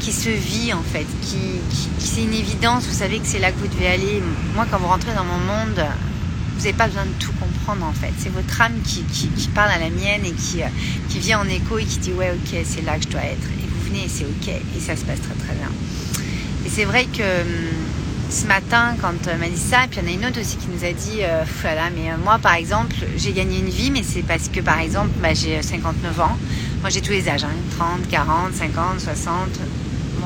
qui 0.00 0.12
se 0.12 0.30
vit 0.30 0.72
en 0.72 0.82
fait, 0.82 1.06
qui, 1.22 1.60
c'est 1.98 2.22
une 2.22 2.32
évidence, 2.32 2.86
vous 2.86 2.94
savez 2.94 3.18
que 3.18 3.26
c'est 3.26 3.38
là 3.38 3.52
que 3.52 3.58
vous 3.58 3.68
devez 3.68 3.86
aller. 3.86 4.22
Moi, 4.54 4.66
quand 4.70 4.78
vous 4.78 4.88
rentrez 4.88 5.14
dans 5.14 5.24
mon 5.24 5.38
monde, 5.38 5.84
vous 6.56 6.58
n'avez 6.58 6.72
pas 6.72 6.88
besoin 6.88 7.04
de 7.04 7.12
tout 7.18 7.32
comprendre 7.38 7.84
en 7.84 7.92
fait. 7.92 8.12
C'est 8.18 8.30
votre 8.30 8.60
âme 8.60 8.80
qui, 8.82 9.04
parle 9.54 9.70
à 9.70 9.78
la 9.78 9.90
mienne 9.90 10.24
et 10.24 10.32
qui, 10.32 10.62
qui 11.08 11.18
vient 11.18 11.40
en 11.40 11.48
écho 11.48 11.78
et 11.78 11.84
qui 11.84 11.98
dit 11.98 12.12
ouais 12.12 12.32
ok 12.32 12.58
c'est 12.64 12.82
là 12.82 12.96
que 12.96 13.04
je 13.04 13.08
dois 13.08 13.22
être. 13.22 13.46
Et 13.62 13.66
vous 13.68 13.88
venez 13.88 14.04
et 14.04 14.08
c'est 14.08 14.24
ok 14.24 14.48
et 14.48 14.80
ça 14.80 14.96
se 14.96 15.04
passe 15.04 15.20
très 15.20 15.34
très 15.34 15.54
bien. 15.54 15.70
Et 16.66 16.70
c'est 16.70 16.84
vrai 16.84 17.04
que 17.04 17.42
hum, 17.42 17.48
ce 18.30 18.46
matin 18.46 18.94
quand 19.00 19.26
m'a 19.38 19.48
dit 19.48 19.56
ça, 19.56 19.84
et 19.84 19.88
puis 19.88 20.00
il 20.00 20.04
y 20.04 20.06
en 20.06 20.10
a 20.10 20.14
une 20.14 20.26
autre 20.26 20.40
aussi 20.40 20.56
qui 20.56 20.68
nous 20.68 20.84
a 20.84 20.92
dit 20.92 21.18
euh, 21.22 21.42
voilà 21.62 21.90
mais 21.90 22.10
euh, 22.10 22.16
moi 22.22 22.38
par 22.38 22.54
exemple 22.54 22.94
j'ai 23.16 23.32
gagné 23.32 23.58
une 23.58 23.68
vie 23.68 23.90
mais 23.90 24.02
c'est 24.02 24.22
parce 24.22 24.48
que 24.48 24.60
par 24.60 24.78
exemple 24.78 25.10
bah, 25.20 25.34
j'ai 25.34 25.60
59 25.62 26.20
ans. 26.20 26.36
Moi 26.80 26.90
j'ai 26.90 27.00
tous 27.00 27.12
les 27.12 27.28
âges, 27.28 27.44
30, 27.76 28.08
40, 28.08 28.54
50, 28.54 29.00
60, 29.00 29.34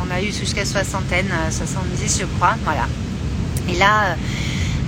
on 0.04 0.10
a 0.14 0.20
eu 0.20 0.32
jusqu'à 0.32 0.64
soixantaine, 0.64 1.28
70 1.50 2.20
euh, 2.20 2.20
je 2.20 2.36
crois, 2.36 2.54
voilà. 2.64 2.86
Et 3.68 3.76
là, 3.76 4.16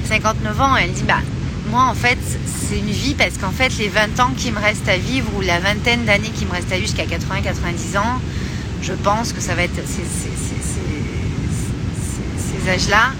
59 0.04 0.58
euh, 0.58 0.62
ans, 0.62 0.76
elle 0.76 0.92
dit, 0.92 1.02
bah, 1.04 1.20
moi 1.70 1.84
en 1.84 1.94
fait, 1.94 2.18
c'est 2.46 2.78
une 2.78 2.90
vie 2.90 3.14
parce 3.14 3.38
qu'en 3.38 3.50
fait, 3.50 3.76
les 3.78 3.88
20 3.88 4.20
ans 4.20 4.30
qui 4.36 4.50
me 4.50 4.58
restent 4.58 4.88
à 4.88 4.96
vivre 4.96 5.28
ou 5.36 5.40
la 5.40 5.58
vingtaine 5.58 6.04
d'années 6.04 6.30
qui 6.34 6.44
me 6.44 6.52
restent 6.52 6.72
à 6.72 6.76
vivre 6.76 6.88
jusqu'à 6.88 7.04
80-90 7.04 7.98
ans, 7.98 8.20
je 8.82 8.92
pense 8.92 9.32
que 9.32 9.40
ça 9.40 9.54
va 9.54 9.62
être 9.62 9.80
âges-là. 12.68 13.12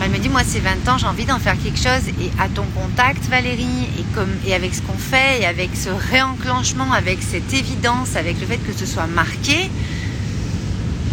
Elle 0.00 0.10
me 0.10 0.18
dit, 0.18 0.28
moi, 0.28 0.42
ces 0.44 0.60
20 0.60 0.88
ans, 0.88 0.98
j'ai 0.98 1.06
envie 1.06 1.24
d'en 1.24 1.38
faire 1.38 1.56
quelque 1.60 1.78
chose. 1.78 2.08
Et 2.20 2.30
à 2.38 2.48
ton 2.48 2.64
contact, 2.74 3.24
Valérie, 3.24 3.88
et, 3.98 4.04
comme, 4.14 4.30
et 4.46 4.54
avec 4.54 4.74
ce 4.74 4.82
qu'on 4.82 4.96
fait, 4.96 5.40
et 5.40 5.46
avec 5.46 5.70
ce 5.74 5.88
réenclenchement, 5.88 6.92
avec 6.92 7.18
cette 7.22 7.52
évidence, 7.52 8.14
avec 8.14 8.40
le 8.40 8.46
fait 8.46 8.58
que 8.58 8.72
ce 8.72 8.86
soit 8.86 9.08
marqué, 9.08 9.70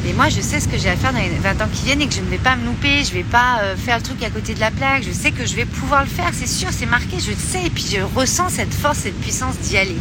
mais 0.06 0.14
moi, 0.14 0.30
je 0.30 0.40
sais 0.40 0.60
ce 0.60 0.68
que 0.68 0.78
j'ai 0.78 0.90
à 0.90 0.96
faire 0.96 1.14
dans 1.14 1.20
les 1.20 1.30
20 1.30 1.64
ans 1.64 1.68
qui 1.74 1.86
viennent 1.86 2.02
et 2.02 2.08
que 2.08 2.14
je 2.14 2.22
ne 2.22 2.28
vais 2.28 2.38
pas 2.38 2.56
me 2.56 2.64
louper, 2.64 3.04
je 3.04 3.10
ne 3.10 3.16
vais 3.16 3.24
pas 3.24 3.62
euh, 3.62 3.76
faire 3.76 3.98
le 3.98 4.04
truc 4.04 4.22
à 4.22 4.30
côté 4.30 4.54
de 4.54 4.60
la 4.60 4.70
plaque. 4.70 5.02
Je 5.02 5.12
sais 5.12 5.32
que 5.32 5.48
je 5.48 5.56
vais 5.56 5.66
pouvoir 5.66 6.04
le 6.04 6.10
faire, 6.10 6.30
c'est 6.32 6.48
sûr, 6.48 6.68
c'est 6.72 6.86
marqué, 6.86 7.20
je 7.20 7.32
le 7.32 7.38
sais. 7.38 7.66
Et 7.66 7.72
puis 7.72 7.86
je 7.92 8.02
ressens 8.16 8.50
cette 8.50 8.74
force, 8.74 9.00
cette 9.00 9.20
puissance 9.20 9.58
d'y 9.58 9.78
aller. 9.78 9.98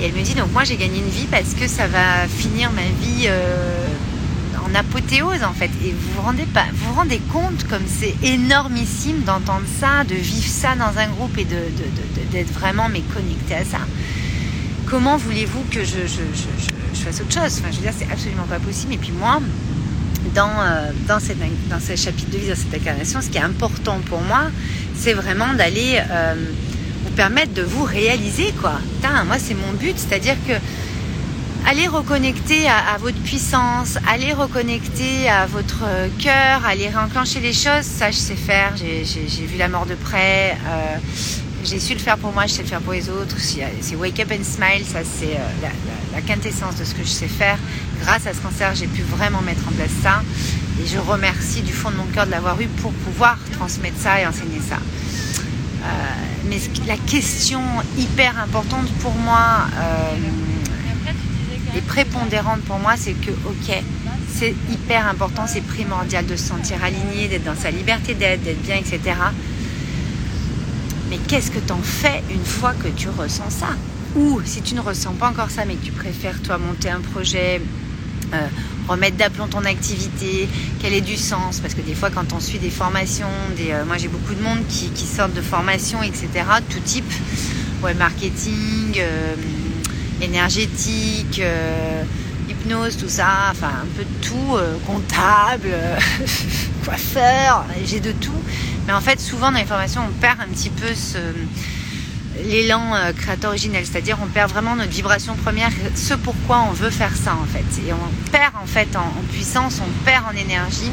Et 0.00 0.04
elle 0.04 0.12
me 0.12 0.22
dit, 0.22 0.34
donc 0.34 0.52
moi, 0.52 0.62
j'ai 0.62 0.76
gagné 0.76 0.98
une 0.98 1.10
vie 1.10 1.26
parce 1.28 1.54
que 1.54 1.66
ça 1.66 1.88
va 1.88 2.28
finir 2.28 2.70
ma 2.70 2.82
vie 3.04 3.26
euh, 3.26 3.88
apothéose, 4.74 5.42
en 5.42 5.52
fait. 5.52 5.70
Et 5.84 5.92
vous 5.92 6.12
vous 6.16 6.22
rendez, 6.22 6.44
pas, 6.44 6.66
vous, 6.72 6.94
rendez 6.94 7.20
compte 7.32 7.66
comme 7.68 7.86
c'est 7.86 8.14
énormissime 8.22 9.22
d'entendre 9.22 9.66
ça, 9.80 10.04
de 10.04 10.14
vivre 10.14 10.48
ça 10.48 10.74
dans 10.74 10.98
un 10.98 11.08
groupe 11.08 11.36
et 11.38 11.44
d'être 11.44 12.48
de, 12.48 12.52
vraiment 12.52 12.88
mais 12.88 13.02
connecté 13.14 13.54
à 13.54 13.64
ça. 13.64 13.78
Comment 14.86 15.16
voulez-vous 15.16 15.64
que 15.70 15.84
je 15.84 16.06
je 16.94 17.00
fasse 17.00 17.20
autre 17.20 17.32
chose? 17.32 17.58
Enfin, 17.58 17.70
je 17.70 17.76
veux 17.76 17.82
dire, 17.82 17.92
c'est 17.96 18.10
absolument 18.10 18.44
pas 18.44 18.58
possible. 18.58 18.94
Et 18.94 18.98
puis 18.98 19.12
moi, 19.12 19.40
dans, 20.34 20.48
euh, 20.48 20.90
dans, 21.08 21.20
cette, 21.20 21.38
dans 21.68 21.80
ce 21.80 21.96
chapitre 21.96 22.30
de 22.30 22.38
vie, 22.38 22.48
dans 22.48 22.56
cette 22.56 22.74
incarnation, 22.74 23.20
ce 23.20 23.28
qui 23.28 23.38
est 23.38 23.42
important 23.42 23.98
pour 24.06 24.20
moi, 24.22 24.44
c'est 24.94 25.14
vraiment 25.14 25.52
d'aller 25.54 26.00
euh, 26.10 26.34
vous 27.04 27.10
permettre 27.12 27.52
de 27.54 27.62
vous 27.62 27.84
réaliser, 27.84 28.52
quoi. 28.60 28.78
Putain, 28.94 29.24
moi, 29.24 29.36
c'est 29.38 29.54
mon 29.54 29.72
but, 29.72 29.94
c'est-à-dire 29.96 30.36
que 30.46 30.52
allez 31.68 31.86
reconnecter 31.86 32.68
à, 32.68 32.96
votre 32.98 33.18
puissance, 33.18 33.98
allez 34.08 34.32
reconnecter 34.32 35.28
à 35.28 35.46
votre 35.46 35.84
cœur, 36.18 36.64
allez 36.66 36.88
réenclencher 36.88 37.40
les 37.40 37.52
choses. 37.52 37.82
Ça, 37.82 38.10
je 38.10 38.16
sais 38.16 38.36
faire. 38.36 38.74
J'ai 38.76 39.46
vu 39.46 39.56
la 39.58 39.68
mort 39.68 39.86
de 39.86 39.94
près. 39.94 40.56
Euh, 40.66 40.96
j'ai 41.64 41.78
su 41.78 41.94
le 41.94 42.00
faire 42.00 42.18
pour 42.18 42.32
moi, 42.32 42.46
je 42.46 42.54
sais 42.54 42.62
le 42.62 42.68
faire 42.68 42.80
pour 42.80 42.92
les 42.92 43.08
autres. 43.08 43.36
C'est 43.38 43.96
Wake 43.96 44.18
Up 44.20 44.32
and 44.32 44.44
Smile, 44.44 44.84
ça 44.84 45.00
c'est 45.04 45.36
euh, 45.36 45.68
la, 46.12 46.20
quintessence 46.20 46.76
de 46.76 46.84
ce 46.84 46.94
que 46.94 47.02
je 47.02 47.08
sais 47.08 47.28
faire. 47.28 47.58
Grâce 48.00 48.26
à 48.26 48.34
ce 48.34 48.40
cancer, 48.40 48.74
j'ai 48.74 48.86
pu 48.86 49.02
vraiment 49.02 49.40
mettre 49.42 49.66
en 49.68 49.72
place 49.72 49.90
ça. 50.02 50.22
Et 50.82 50.86
je 50.86 50.98
remercie 50.98 51.62
du 51.62 51.72
fond 51.72 51.90
de 51.90 51.96
mon 51.96 52.06
cœur 52.06 52.26
de 52.26 52.32
l'avoir 52.32 52.60
eu 52.60 52.66
pour 52.66 52.92
pouvoir 52.92 53.38
transmettre 53.52 53.98
ça 53.98 54.20
et 54.20 54.26
enseigner 54.26 54.60
ça. 54.60 54.76
Euh, 54.76 55.88
mais 56.48 56.58
la 56.86 56.96
question 56.96 57.60
hyper 57.96 58.38
importante 58.38 58.90
pour 59.00 59.14
moi 59.14 59.66
euh, 59.76 60.16
et 61.76 61.80
prépondérante 61.80 62.60
pour 62.62 62.78
moi, 62.78 62.94
c'est 62.96 63.12
que, 63.14 63.30
ok, 63.30 63.82
c'est 64.32 64.54
hyper 64.70 65.06
important, 65.06 65.46
c'est 65.46 65.62
primordial 65.62 66.26
de 66.26 66.36
se 66.36 66.48
sentir 66.48 66.82
aligné, 66.82 67.28
d'être 67.28 67.44
dans 67.44 67.56
sa 67.56 67.70
liberté 67.70 68.14
d'être, 68.14 68.42
d'être 68.42 68.62
bien, 68.62 68.76
etc. 68.76 69.00
Mais 71.10 71.18
qu'est-ce 71.28 71.50
que 71.50 71.58
t'en 71.58 71.80
fais 71.82 72.22
une 72.30 72.44
fois 72.44 72.72
que 72.72 72.88
tu 72.88 73.08
ressens 73.08 73.50
ça? 73.50 73.68
Ou 74.16 74.40
si 74.44 74.62
tu 74.62 74.74
ne 74.74 74.80
ressens 74.80 75.12
pas 75.12 75.28
encore 75.28 75.50
ça, 75.50 75.64
mais 75.66 75.74
que 75.74 75.84
tu 75.84 75.92
préfères 75.92 76.40
toi 76.42 76.58
monter 76.58 76.90
un 76.90 77.00
projet, 77.00 77.60
euh, 78.34 78.46
remettre 78.88 79.16
d'aplomb 79.16 79.46
ton 79.46 79.64
activité, 79.64 80.48
qu'elle 80.80 80.94
ait 80.94 81.00
du 81.00 81.16
sens, 81.16 81.60
parce 81.60 81.74
que 81.74 81.82
des 81.82 81.94
fois 81.94 82.10
quand 82.10 82.32
on 82.32 82.40
suit 82.40 82.58
des 82.58 82.70
formations, 82.70 83.26
euh, 83.60 83.84
moi 83.84 83.96
j'ai 83.98 84.08
beaucoup 84.08 84.34
de 84.34 84.42
monde 84.42 84.66
qui, 84.68 85.06
sortent 85.06 85.34
de 85.34 85.42
formations, 85.42 86.02
etc., 86.02 86.28
tout 86.68 86.80
type, 86.80 87.12
ouais, 87.82 87.94
marketing, 87.94 88.96
euh, 88.98 89.34
énergétique, 90.22 91.42
hypnose, 92.48 92.96
tout 92.96 93.08
ça, 93.08 93.50
enfin 93.50 93.70
un 93.82 93.86
peu 93.96 94.04
de 94.04 94.26
tout, 94.26 94.56
comptable, 94.86 95.68
coiffeur, 96.84 97.64
j'ai 97.84 98.00
de 98.00 98.12
tout. 98.12 98.42
Mais 98.86 98.92
en 98.92 99.00
fait, 99.00 99.20
souvent 99.20 99.52
dans 99.52 99.58
les 99.58 99.64
formations, 99.64 100.02
on 100.08 100.20
perd 100.20 100.40
un 100.40 100.52
petit 100.52 100.70
peu 100.70 100.88
l'élan 102.44 102.94
euh, 102.94 103.12
créateur 103.12 103.50
originel, 103.50 103.84
c'est-à-dire 103.84 104.18
on 104.22 104.26
perd 104.26 104.50
vraiment 104.50 104.76
notre 104.76 104.90
vibration 104.90 105.34
première, 105.34 105.70
ce 105.94 106.14
pourquoi 106.14 106.66
on 106.68 106.72
veut 106.72 106.90
faire 106.90 107.14
ça 107.16 107.36
en 107.40 107.44
fait. 107.44 107.64
Et 107.86 107.92
on 107.92 108.30
perd 108.30 108.54
en 108.62 108.66
fait 108.66 108.96
en, 108.96 109.22
puissance, 109.32 109.80
on 109.80 110.04
perd 110.04 110.24
en 110.26 110.36
énergie. 110.36 110.90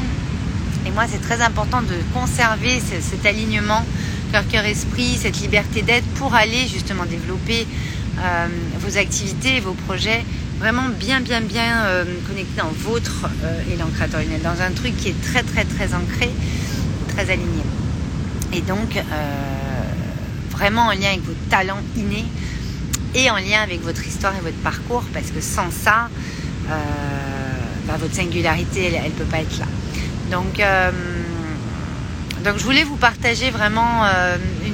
Et 0.86 0.90
moi, 0.90 1.04
c'est 1.10 1.20
très 1.20 1.42
important 1.42 1.82
de 1.82 1.94
conserver 2.14 2.80
cet 2.80 3.26
alignement 3.26 3.84
cœur, 4.32 4.48
cœur, 4.48 4.64
esprit, 4.64 5.18
cette 5.20 5.40
liberté 5.40 5.82
d'être 5.82 6.06
pour 6.14 6.34
aller 6.34 6.66
justement 6.66 7.04
développer 7.04 7.66
euh, 8.18 8.46
vos 8.80 8.98
activités, 8.98 9.60
vos 9.60 9.72
projets 9.72 10.24
vraiment 10.58 10.88
bien, 10.88 11.20
bien, 11.20 11.40
bien 11.40 11.84
euh, 11.84 12.04
connectés 12.26 12.60
dans 12.60 12.68
votre 12.68 13.30
élan 13.72 13.86
créateur 13.94 14.20
originel, 14.20 14.42
dans 14.42 14.60
un 14.60 14.72
truc 14.72 14.96
qui 14.96 15.08
est 15.08 15.22
très, 15.22 15.42
très, 15.42 15.64
très 15.64 15.94
ancré, 15.94 16.30
très 17.08 17.30
aligné 17.30 17.62
et 18.52 18.60
donc 18.62 18.96
euh, 18.96 19.02
vraiment 20.50 20.86
en 20.86 20.92
lien 20.92 21.08
avec 21.08 21.22
vos 21.22 21.34
talents 21.48 21.80
innés 21.96 22.24
et 23.14 23.30
en 23.30 23.36
lien 23.36 23.62
avec 23.62 23.82
votre 23.82 24.06
histoire 24.06 24.34
et 24.36 24.40
votre 24.40 24.58
parcours 24.58 25.04
parce 25.12 25.30
que 25.30 25.40
sans 25.40 25.70
ça, 25.70 26.08
euh, 26.68 26.72
bah, 27.86 27.96
votre 27.98 28.14
singularité, 28.14 28.92
elle 28.94 29.04
ne 29.04 29.16
peut 29.16 29.24
pas 29.24 29.40
être 29.40 29.58
là. 29.58 29.66
Donc, 30.30 30.60
euh, 30.60 30.90
donc 32.44 32.58
je 32.58 32.64
voulais 32.64 32.84
vous 32.84 32.96
partager 32.96 33.50
vraiment 33.50 34.04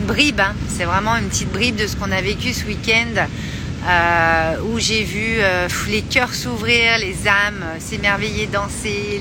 bribe, 0.06 0.40
hein. 0.40 0.54
c'est 0.68 0.84
vraiment 0.84 1.16
une 1.16 1.28
petite 1.28 1.52
bribe 1.52 1.76
de 1.76 1.86
ce 1.86 1.96
qu'on 1.96 2.12
a 2.12 2.20
vécu 2.20 2.52
ce 2.52 2.64
week-end. 2.64 3.26
où 4.64 4.78
j'ai 4.78 5.04
vu 5.04 5.38
les 5.88 6.02
cœurs 6.02 6.34
s'ouvrir, 6.34 6.98
les 6.98 7.28
âmes 7.28 7.64
s'émerveiller, 7.78 8.46
danser, 8.46 9.20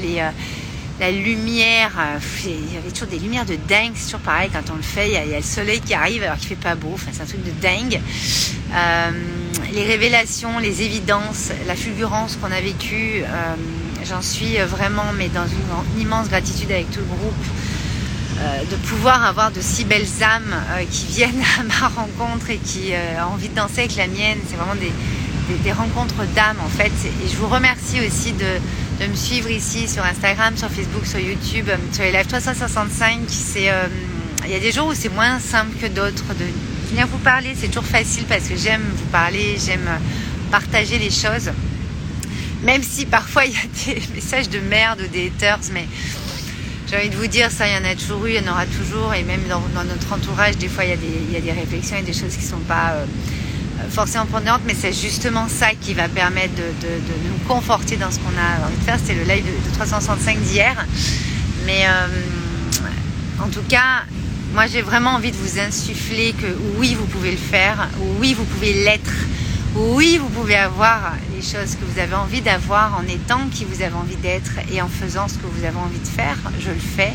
la 0.99 1.11
lumière, 1.11 1.91
euh, 1.99 2.19
il 2.45 2.73
y 2.73 2.77
avait 2.77 2.89
toujours 2.89 3.09
des 3.09 3.19
lumières 3.19 3.45
de 3.45 3.57
dingue, 3.67 3.91
c'est 3.95 4.05
toujours 4.05 4.21
pareil 4.21 4.49
quand 4.51 4.71
on 4.71 4.77
le 4.77 4.81
fait, 4.81 5.07
il 5.07 5.13
y, 5.13 5.33
a, 5.33 5.37
le 5.37 5.43
soleil 5.43 5.81
qui 5.81 5.93
arrive 5.93 6.23
alors 6.23 6.37
qu'il 6.37 6.47
fait 6.47 6.55
pas 6.55 6.75
beau, 6.75 6.91
enfin, 6.93 7.11
c'est 7.11 7.21
un 7.21 7.25
truc 7.25 7.43
de 7.43 7.51
dingue. 7.61 7.99
Euh, 8.73 9.11
les 9.73 9.83
révélations, 9.83 10.57
les 10.59 10.83
évidences, 10.83 11.51
la 11.67 11.75
fulgurance 11.75 12.37
qu'on 12.37 12.51
a 12.51 12.61
vécue, 12.61 13.23
euh, 13.23 13.55
j'en 14.05 14.21
suis 14.21 14.55
vraiment 14.57 15.11
mais 15.17 15.27
dans 15.27 15.45
une, 15.45 16.01
immense 16.01 16.29
gratitude 16.29 16.71
avec 16.71 16.89
tout 16.91 16.99
le 16.99 17.05
groupe. 17.05 17.33
De 18.35 18.75
pouvoir 18.87 19.23
avoir 19.23 19.51
de 19.51 19.61
si 19.61 19.85
belles 19.85 20.21
âmes 20.21 20.55
qui 20.91 21.05
viennent 21.07 21.43
à 21.59 21.63
ma 21.63 21.87
rencontre 21.87 22.49
et 22.49 22.57
qui 22.57 22.91
ont 23.19 23.33
envie 23.33 23.49
de 23.49 23.55
danser 23.55 23.79
avec 23.79 23.95
la 23.95 24.07
mienne, 24.07 24.37
c'est 24.47 24.55
vraiment 24.55 24.75
des, 24.75 24.91
des 25.63 25.71
rencontres 25.71 26.25
d'âmes 26.35 26.59
en 26.63 26.69
fait. 26.69 26.91
Et 27.23 27.29
je 27.29 27.35
vous 27.37 27.47
remercie 27.47 27.99
aussi 28.05 28.33
de, 28.33 28.59
de 28.99 29.07
me 29.07 29.15
suivre 29.15 29.49
ici 29.49 29.87
sur 29.87 30.03
Instagram, 30.03 30.55
sur 30.57 30.69
Facebook, 30.69 31.05
sur 31.05 31.19
YouTube, 31.19 31.69
euh, 31.69 31.77
sur 31.91 32.03
les 32.03 32.11
live 32.11 32.25
365. 32.25 33.21
C'est, 33.27 33.69
euh, 33.69 33.87
il 34.45 34.51
y 34.51 34.55
a 34.55 34.59
des 34.59 34.71
jours 34.71 34.87
où 34.87 34.93
c'est 34.93 35.09
moins 35.09 35.39
simple 35.39 35.75
que 35.79 35.87
d'autres 35.87 36.33
de 36.39 36.45
venir 36.89 37.07
vous 37.07 37.17
parler. 37.19 37.55
C'est 37.59 37.67
toujours 37.67 37.85
facile 37.85 38.25
parce 38.25 38.47
que 38.47 38.55
j'aime 38.55 38.83
vous 38.95 39.05
parler, 39.07 39.57
j'aime 39.63 39.89
partager 40.51 40.97
les 40.97 41.11
choses. 41.11 41.51
Même 42.63 42.83
si 42.83 43.05
parfois 43.05 43.45
il 43.45 43.53
y 43.53 43.55
a 43.55 43.95
des 43.95 44.01
messages 44.13 44.49
de 44.49 44.59
merde 44.59 45.01
ou 45.03 45.07
des 45.07 45.27
haters, 45.35 45.59
mais 45.73 45.87
j'ai 46.95 47.01
envie 47.01 47.09
de 47.09 47.21
vous 47.21 47.27
dire, 47.27 47.51
ça, 47.51 47.67
il 47.67 47.73
y 47.73 47.77
en 47.77 47.89
a 47.89 47.95
toujours 47.95 48.25
eu, 48.25 48.31
il 48.31 48.35
y 48.35 48.47
en 48.47 48.51
aura 48.51 48.65
toujours. 48.65 49.13
Et 49.13 49.23
même 49.23 49.41
dans, 49.49 49.61
notre 49.83 50.13
entourage, 50.13 50.55
des 50.57 50.69
fois, 50.69 50.85
il 50.85 50.91
y, 50.91 50.93
a 50.93 50.97
des, 50.97 51.33
y 51.33 51.35
a 51.35 51.41
des 51.41 51.51
réflexions 51.51 51.97
et 51.97 52.03
des 52.03 52.13
choses 52.13 52.35
qui 52.35 52.45
ne 52.45 52.49
sont 52.49 52.65
pas 52.67 52.91
euh, 52.91 53.05
forcément 53.89 54.25
prenante, 54.25 54.61
mais 54.65 54.75
c'est 54.79 54.93
justement 54.93 55.47
ça 55.49 55.71
qui 55.79 55.93
va 55.93 56.07
permettre 56.07 56.55
de, 56.55 56.87
nous 57.27 57.37
conforter 57.47 57.97
dans 57.97 58.11
ce 58.11 58.19
qu'on 58.19 58.29
a 58.29 58.65
envie 58.65 58.77
de 58.77 58.83
faire. 58.83 58.97
C'était 58.97 59.15
le 59.15 59.23
live 59.23 59.43
de, 59.43 59.75
365 59.75 60.39
d'hier. 60.39 60.85
Mais 61.65 61.85
euh, 61.85 63.43
en 63.43 63.49
tout 63.49 63.63
cas, 63.67 64.03
moi 64.53 64.67
j'ai 64.67 64.81
vraiment 64.81 65.11
envie 65.11 65.31
de 65.31 65.37
vous 65.37 65.59
insuffler 65.59 66.33
que 66.33 66.47
oui, 66.77 66.95
vous 66.97 67.07
pouvez 67.07 67.31
le 67.31 67.37
faire, 67.37 67.89
oui, 68.19 68.33
vous 68.33 68.45
pouvez 68.45 68.73
l'être, 68.85 69.11
Oui, 69.75 70.17
vous 70.17 70.29
pouvez 70.29 70.55
avoir 70.55 71.13
les 71.35 71.41
choses 71.41 71.75
que 71.75 71.83
vous 71.83 71.99
avez 71.99 72.15
envie 72.15 72.41
d'avoir 72.41 72.97
en 72.97 73.03
étant 73.03 73.47
qui 73.51 73.65
vous 73.65 73.81
avez 73.81 73.95
envie 73.95 74.15
d'être 74.15 74.53
et 74.71 74.81
en 74.81 74.87
faisant 74.87 75.27
ce 75.27 75.35
que 75.35 75.47
vous 75.47 75.65
avez 75.65 75.77
envie 75.77 75.99
de 75.99 76.07
faire. 76.07 76.37
Je 76.59 76.69
le 76.69 76.79
fais. 76.79 77.13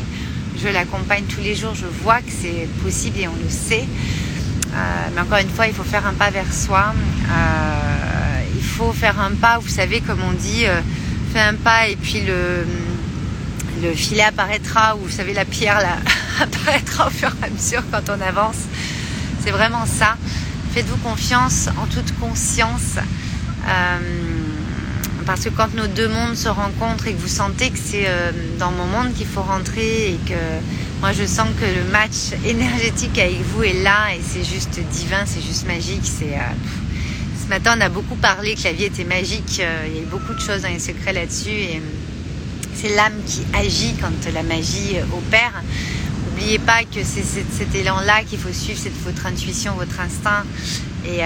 Je 0.61 0.67
l'accompagne 0.67 1.23
tous 1.23 1.41
les 1.41 1.55
jours. 1.55 1.73
Je 1.73 1.87
vois 2.03 2.19
que 2.19 2.29
c'est 2.29 2.67
possible 2.83 3.19
et 3.19 3.27
on 3.27 3.35
le 3.35 3.49
sait. 3.49 3.85
Euh, 4.73 5.07
mais 5.15 5.21
encore 5.21 5.39
une 5.39 5.49
fois, 5.49 5.67
il 5.67 5.73
faut 5.73 5.83
faire 5.83 6.05
un 6.05 6.13
pas 6.13 6.29
vers 6.29 6.53
soi. 6.53 6.93
Euh, 7.29 8.43
il 8.55 8.63
faut 8.63 8.93
faire 8.93 9.19
un 9.19 9.31
pas, 9.31 9.57
vous 9.57 9.69
savez, 9.69 10.01
comme 10.01 10.19
on 10.21 10.33
dit, 10.33 10.65
euh, 10.65 10.81
fais 11.33 11.39
un 11.39 11.55
pas 11.55 11.87
et 11.87 11.95
puis 11.95 12.21
le, 12.21 12.65
le 13.81 13.93
filet 13.93 14.23
apparaîtra, 14.23 14.95
ou 14.95 14.99
vous 15.05 15.09
savez, 15.09 15.33
la 15.33 15.45
pierre 15.45 15.79
là, 15.79 15.97
apparaîtra 16.41 17.07
au 17.07 17.09
fur 17.09 17.31
et 17.41 17.45
à 17.45 17.49
mesure 17.49 17.83
quand 17.91 18.09
on 18.09 18.21
avance. 18.21 18.67
C'est 19.43 19.51
vraiment 19.51 19.85
ça. 19.85 20.15
Faites-vous 20.73 20.97
confiance 20.97 21.69
en 21.81 21.87
toute 21.87 22.17
conscience. 22.19 22.99
Parce 25.25 25.43
que 25.43 25.49
quand 25.49 25.73
nos 25.75 25.87
deux 25.87 26.07
mondes 26.07 26.35
se 26.35 26.49
rencontrent 26.49 27.07
et 27.07 27.13
que 27.13 27.21
vous 27.21 27.27
sentez 27.27 27.69
que 27.69 27.77
c'est 27.77 28.07
dans 28.57 28.71
mon 28.71 28.85
monde 28.85 29.13
qu'il 29.13 29.27
faut 29.27 29.41
rentrer 29.43 30.13
et 30.13 30.19
que 30.27 30.35
moi, 31.01 31.13
je 31.13 31.25
sens 31.25 31.47
que 31.59 31.65
le 31.65 31.91
match 31.91 32.39
énergétique 32.45 33.17
avec 33.17 33.41
vous 33.41 33.63
est 33.63 33.81
là 33.81 34.13
et 34.13 34.21
c'est 34.21 34.43
juste 34.43 34.79
divin, 34.91 35.25
c'est 35.25 35.41
juste 35.41 35.65
magique. 35.65 36.03
C'est 36.03 36.35
euh, 36.35 36.53
ce 37.43 37.49
matin, 37.49 37.73
on 37.75 37.81
a 37.81 37.89
beaucoup 37.89 38.15
parlé 38.15 38.53
que 38.53 38.65
la 38.65 38.73
vie 38.73 38.83
était 38.83 39.03
magique. 39.03 39.59
Euh, 39.61 39.87
il 39.87 39.95
y 39.95 39.99
a 39.99 40.01
eu 40.03 40.05
beaucoup 40.05 40.35
de 40.35 40.39
choses 40.39 40.61
dans 40.61 40.67
les 40.67 40.77
secrets 40.77 41.11
là-dessus 41.11 41.49
et 41.49 41.77
euh, 41.77 42.75
c'est 42.75 42.95
l'âme 42.95 43.15
qui 43.25 43.41
agit 43.55 43.95
quand 43.99 44.11
la 44.31 44.43
magie 44.43 44.97
opère. 45.11 45.63
N'oubliez 46.27 46.59
pas 46.59 46.83
que 46.83 47.03
c'est 47.03 47.23
cet, 47.23 47.73
élan-là 47.73 48.21
qu'il 48.23 48.37
faut 48.37 48.53
suivre, 48.53 48.79
c'est 48.79 48.93
votre 49.03 49.25
intuition, 49.25 49.73
votre 49.73 49.99
instinct. 49.99 50.43
Et 51.05 51.21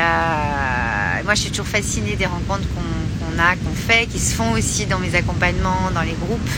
moi, 1.24 1.34
je 1.34 1.42
suis 1.42 1.50
toujours 1.50 1.68
fascinée 1.68 2.16
des 2.16 2.26
rencontres 2.26 2.68
qu'on 2.74 3.40
a, 3.40 3.56
qu'on 3.56 3.74
fait, 3.76 4.08
qui 4.08 4.20
se 4.20 4.34
font 4.34 4.54
aussi 4.54 4.86
dans 4.86 5.00
mes 5.00 5.16
accompagnements, 5.16 5.92
dans 5.94 6.02
les 6.02 6.14
groupes. 6.14 6.50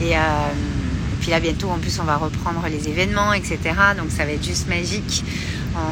Et 0.00 0.14
puis 1.22 1.30
là, 1.30 1.38
bientôt, 1.38 1.70
en 1.70 1.78
plus, 1.78 2.00
on 2.00 2.04
va 2.04 2.16
reprendre 2.16 2.66
les 2.68 2.88
événements, 2.88 3.32
etc. 3.32 3.58
Donc 3.96 4.10
ça 4.10 4.24
va 4.24 4.32
être 4.32 4.44
juste 4.44 4.68
magique. 4.68 5.24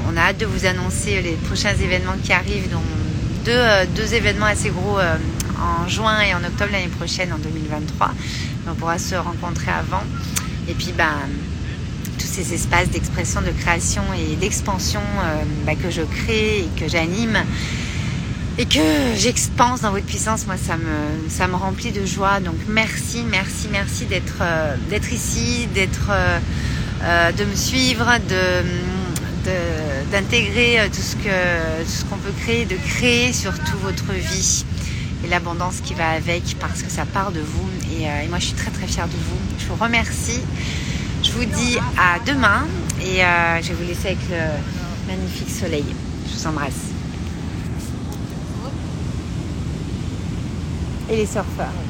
On, 0.08 0.16
a 0.16 0.20
hâte 0.20 0.38
de 0.38 0.46
vous 0.46 0.66
annoncer 0.66 1.22
les 1.22 1.34
prochains 1.46 1.74
événements 1.74 2.16
qui 2.22 2.32
arrivent, 2.32 2.68
dont 2.70 2.82
deux, 3.44 3.52
euh, 3.52 3.86
deux 3.94 4.12
événements 4.12 4.46
assez 4.46 4.70
gros 4.70 4.98
euh, 4.98 5.16
en 5.58 5.88
juin 5.88 6.20
et 6.20 6.34
en 6.34 6.42
octobre 6.44 6.72
l'année 6.72 6.88
prochaine, 6.88 7.32
en 7.32 7.38
2023. 7.38 8.10
On 8.68 8.74
pourra 8.74 8.98
se 8.98 9.14
rencontrer 9.14 9.70
avant. 9.70 10.02
Et 10.68 10.74
puis, 10.74 10.92
ben, 10.96 11.14
tous 12.20 12.26
ces 12.26 12.52
espaces 12.52 12.90
d'expression, 12.90 13.40
de 13.40 13.50
création 13.50 14.02
et 14.14 14.36
d'expansion 14.36 15.00
euh, 15.00 15.42
ben, 15.64 15.76
que 15.76 15.90
je 15.90 16.02
crée 16.02 16.60
et 16.60 16.68
que 16.78 16.88
j'anime 16.88 17.38
et 18.58 18.66
que 18.66 18.80
j'expanse 19.16 19.80
dans 19.80 19.90
votre 19.90 20.04
puissance, 20.04 20.46
moi 20.46 20.56
ça 20.58 20.76
me, 20.76 21.30
ça 21.30 21.46
me 21.46 21.54
remplit 21.54 21.92
de 21.92 22.04
joie. 22.04 22.40
Donc 22.40 22.56
merci, 22.68 23.24
merci, 23.30 23.68
merci 23.72 24.04
d'être 24.04 24.38
euh, 24.42 24.76
d'être 24.90 25.12
ici, 25.12 25.66
d'être 25.72 26.10
euh, 26.10 27.32
de 27.32 27.44
me 27.44 27.54
suivre, 27.54 28.06
d'intégrer 30.12 30.90
tout 30.92 31.00
ce 31.00 31.16
que 31.16 31.82
tout 31.84 31.90
ce 31.90 32.04
qu'on 32.04 32.18
peut 32.18 32.34
créer, 32.42 32.66
de 32.66 32.76
créer 32.76 33.32
surtout 33.32 33.78
votre 33.82 34.12
vie 34.12 34.66
et 35.24 35.28
l'abondance 35.28 35.80
qui 35.82 35.94
va 35.94 36.10
avec 36.10 36.42
parce 36.60 36.82
que 36.82 36.90
ça 36.90 37.06
part 37.06 37.32
de 37.32 37.40
vous. 37.40 37.68
Et, 37.98 38.28
moi 38.28 38.38
je 38.38 38.46
suis 38.46 38.54
très 38.54 38.70
très 38.70 38.86
fière 38.86 39.06
de 39.06 39.12
vous. 39.12 39.38
Je 39.58 39.66
vous 39.66 39.82
remercie. 39.82 40.42
Je 41.30 41.36
vous 41.36 41.44
dis 41.44 41.78
à 41.96 42.18
demain 42.26 42.66
et 43.00 43.20
je 43.62 43.68
vais 43.68 43.74
vous 43.74 43.88
laisser 43.88 44.08
avec 44.08 44.18
le 44.28 45.12
magnifique 45.12 45.50
soleil. 45.50 45.84
Je 46.26 46.38
vous 46.38 46.46
embrasse. 46.46 46.90
et 51.10 51.16
les 51.16 51.26
surfeurs. 51.26 51.89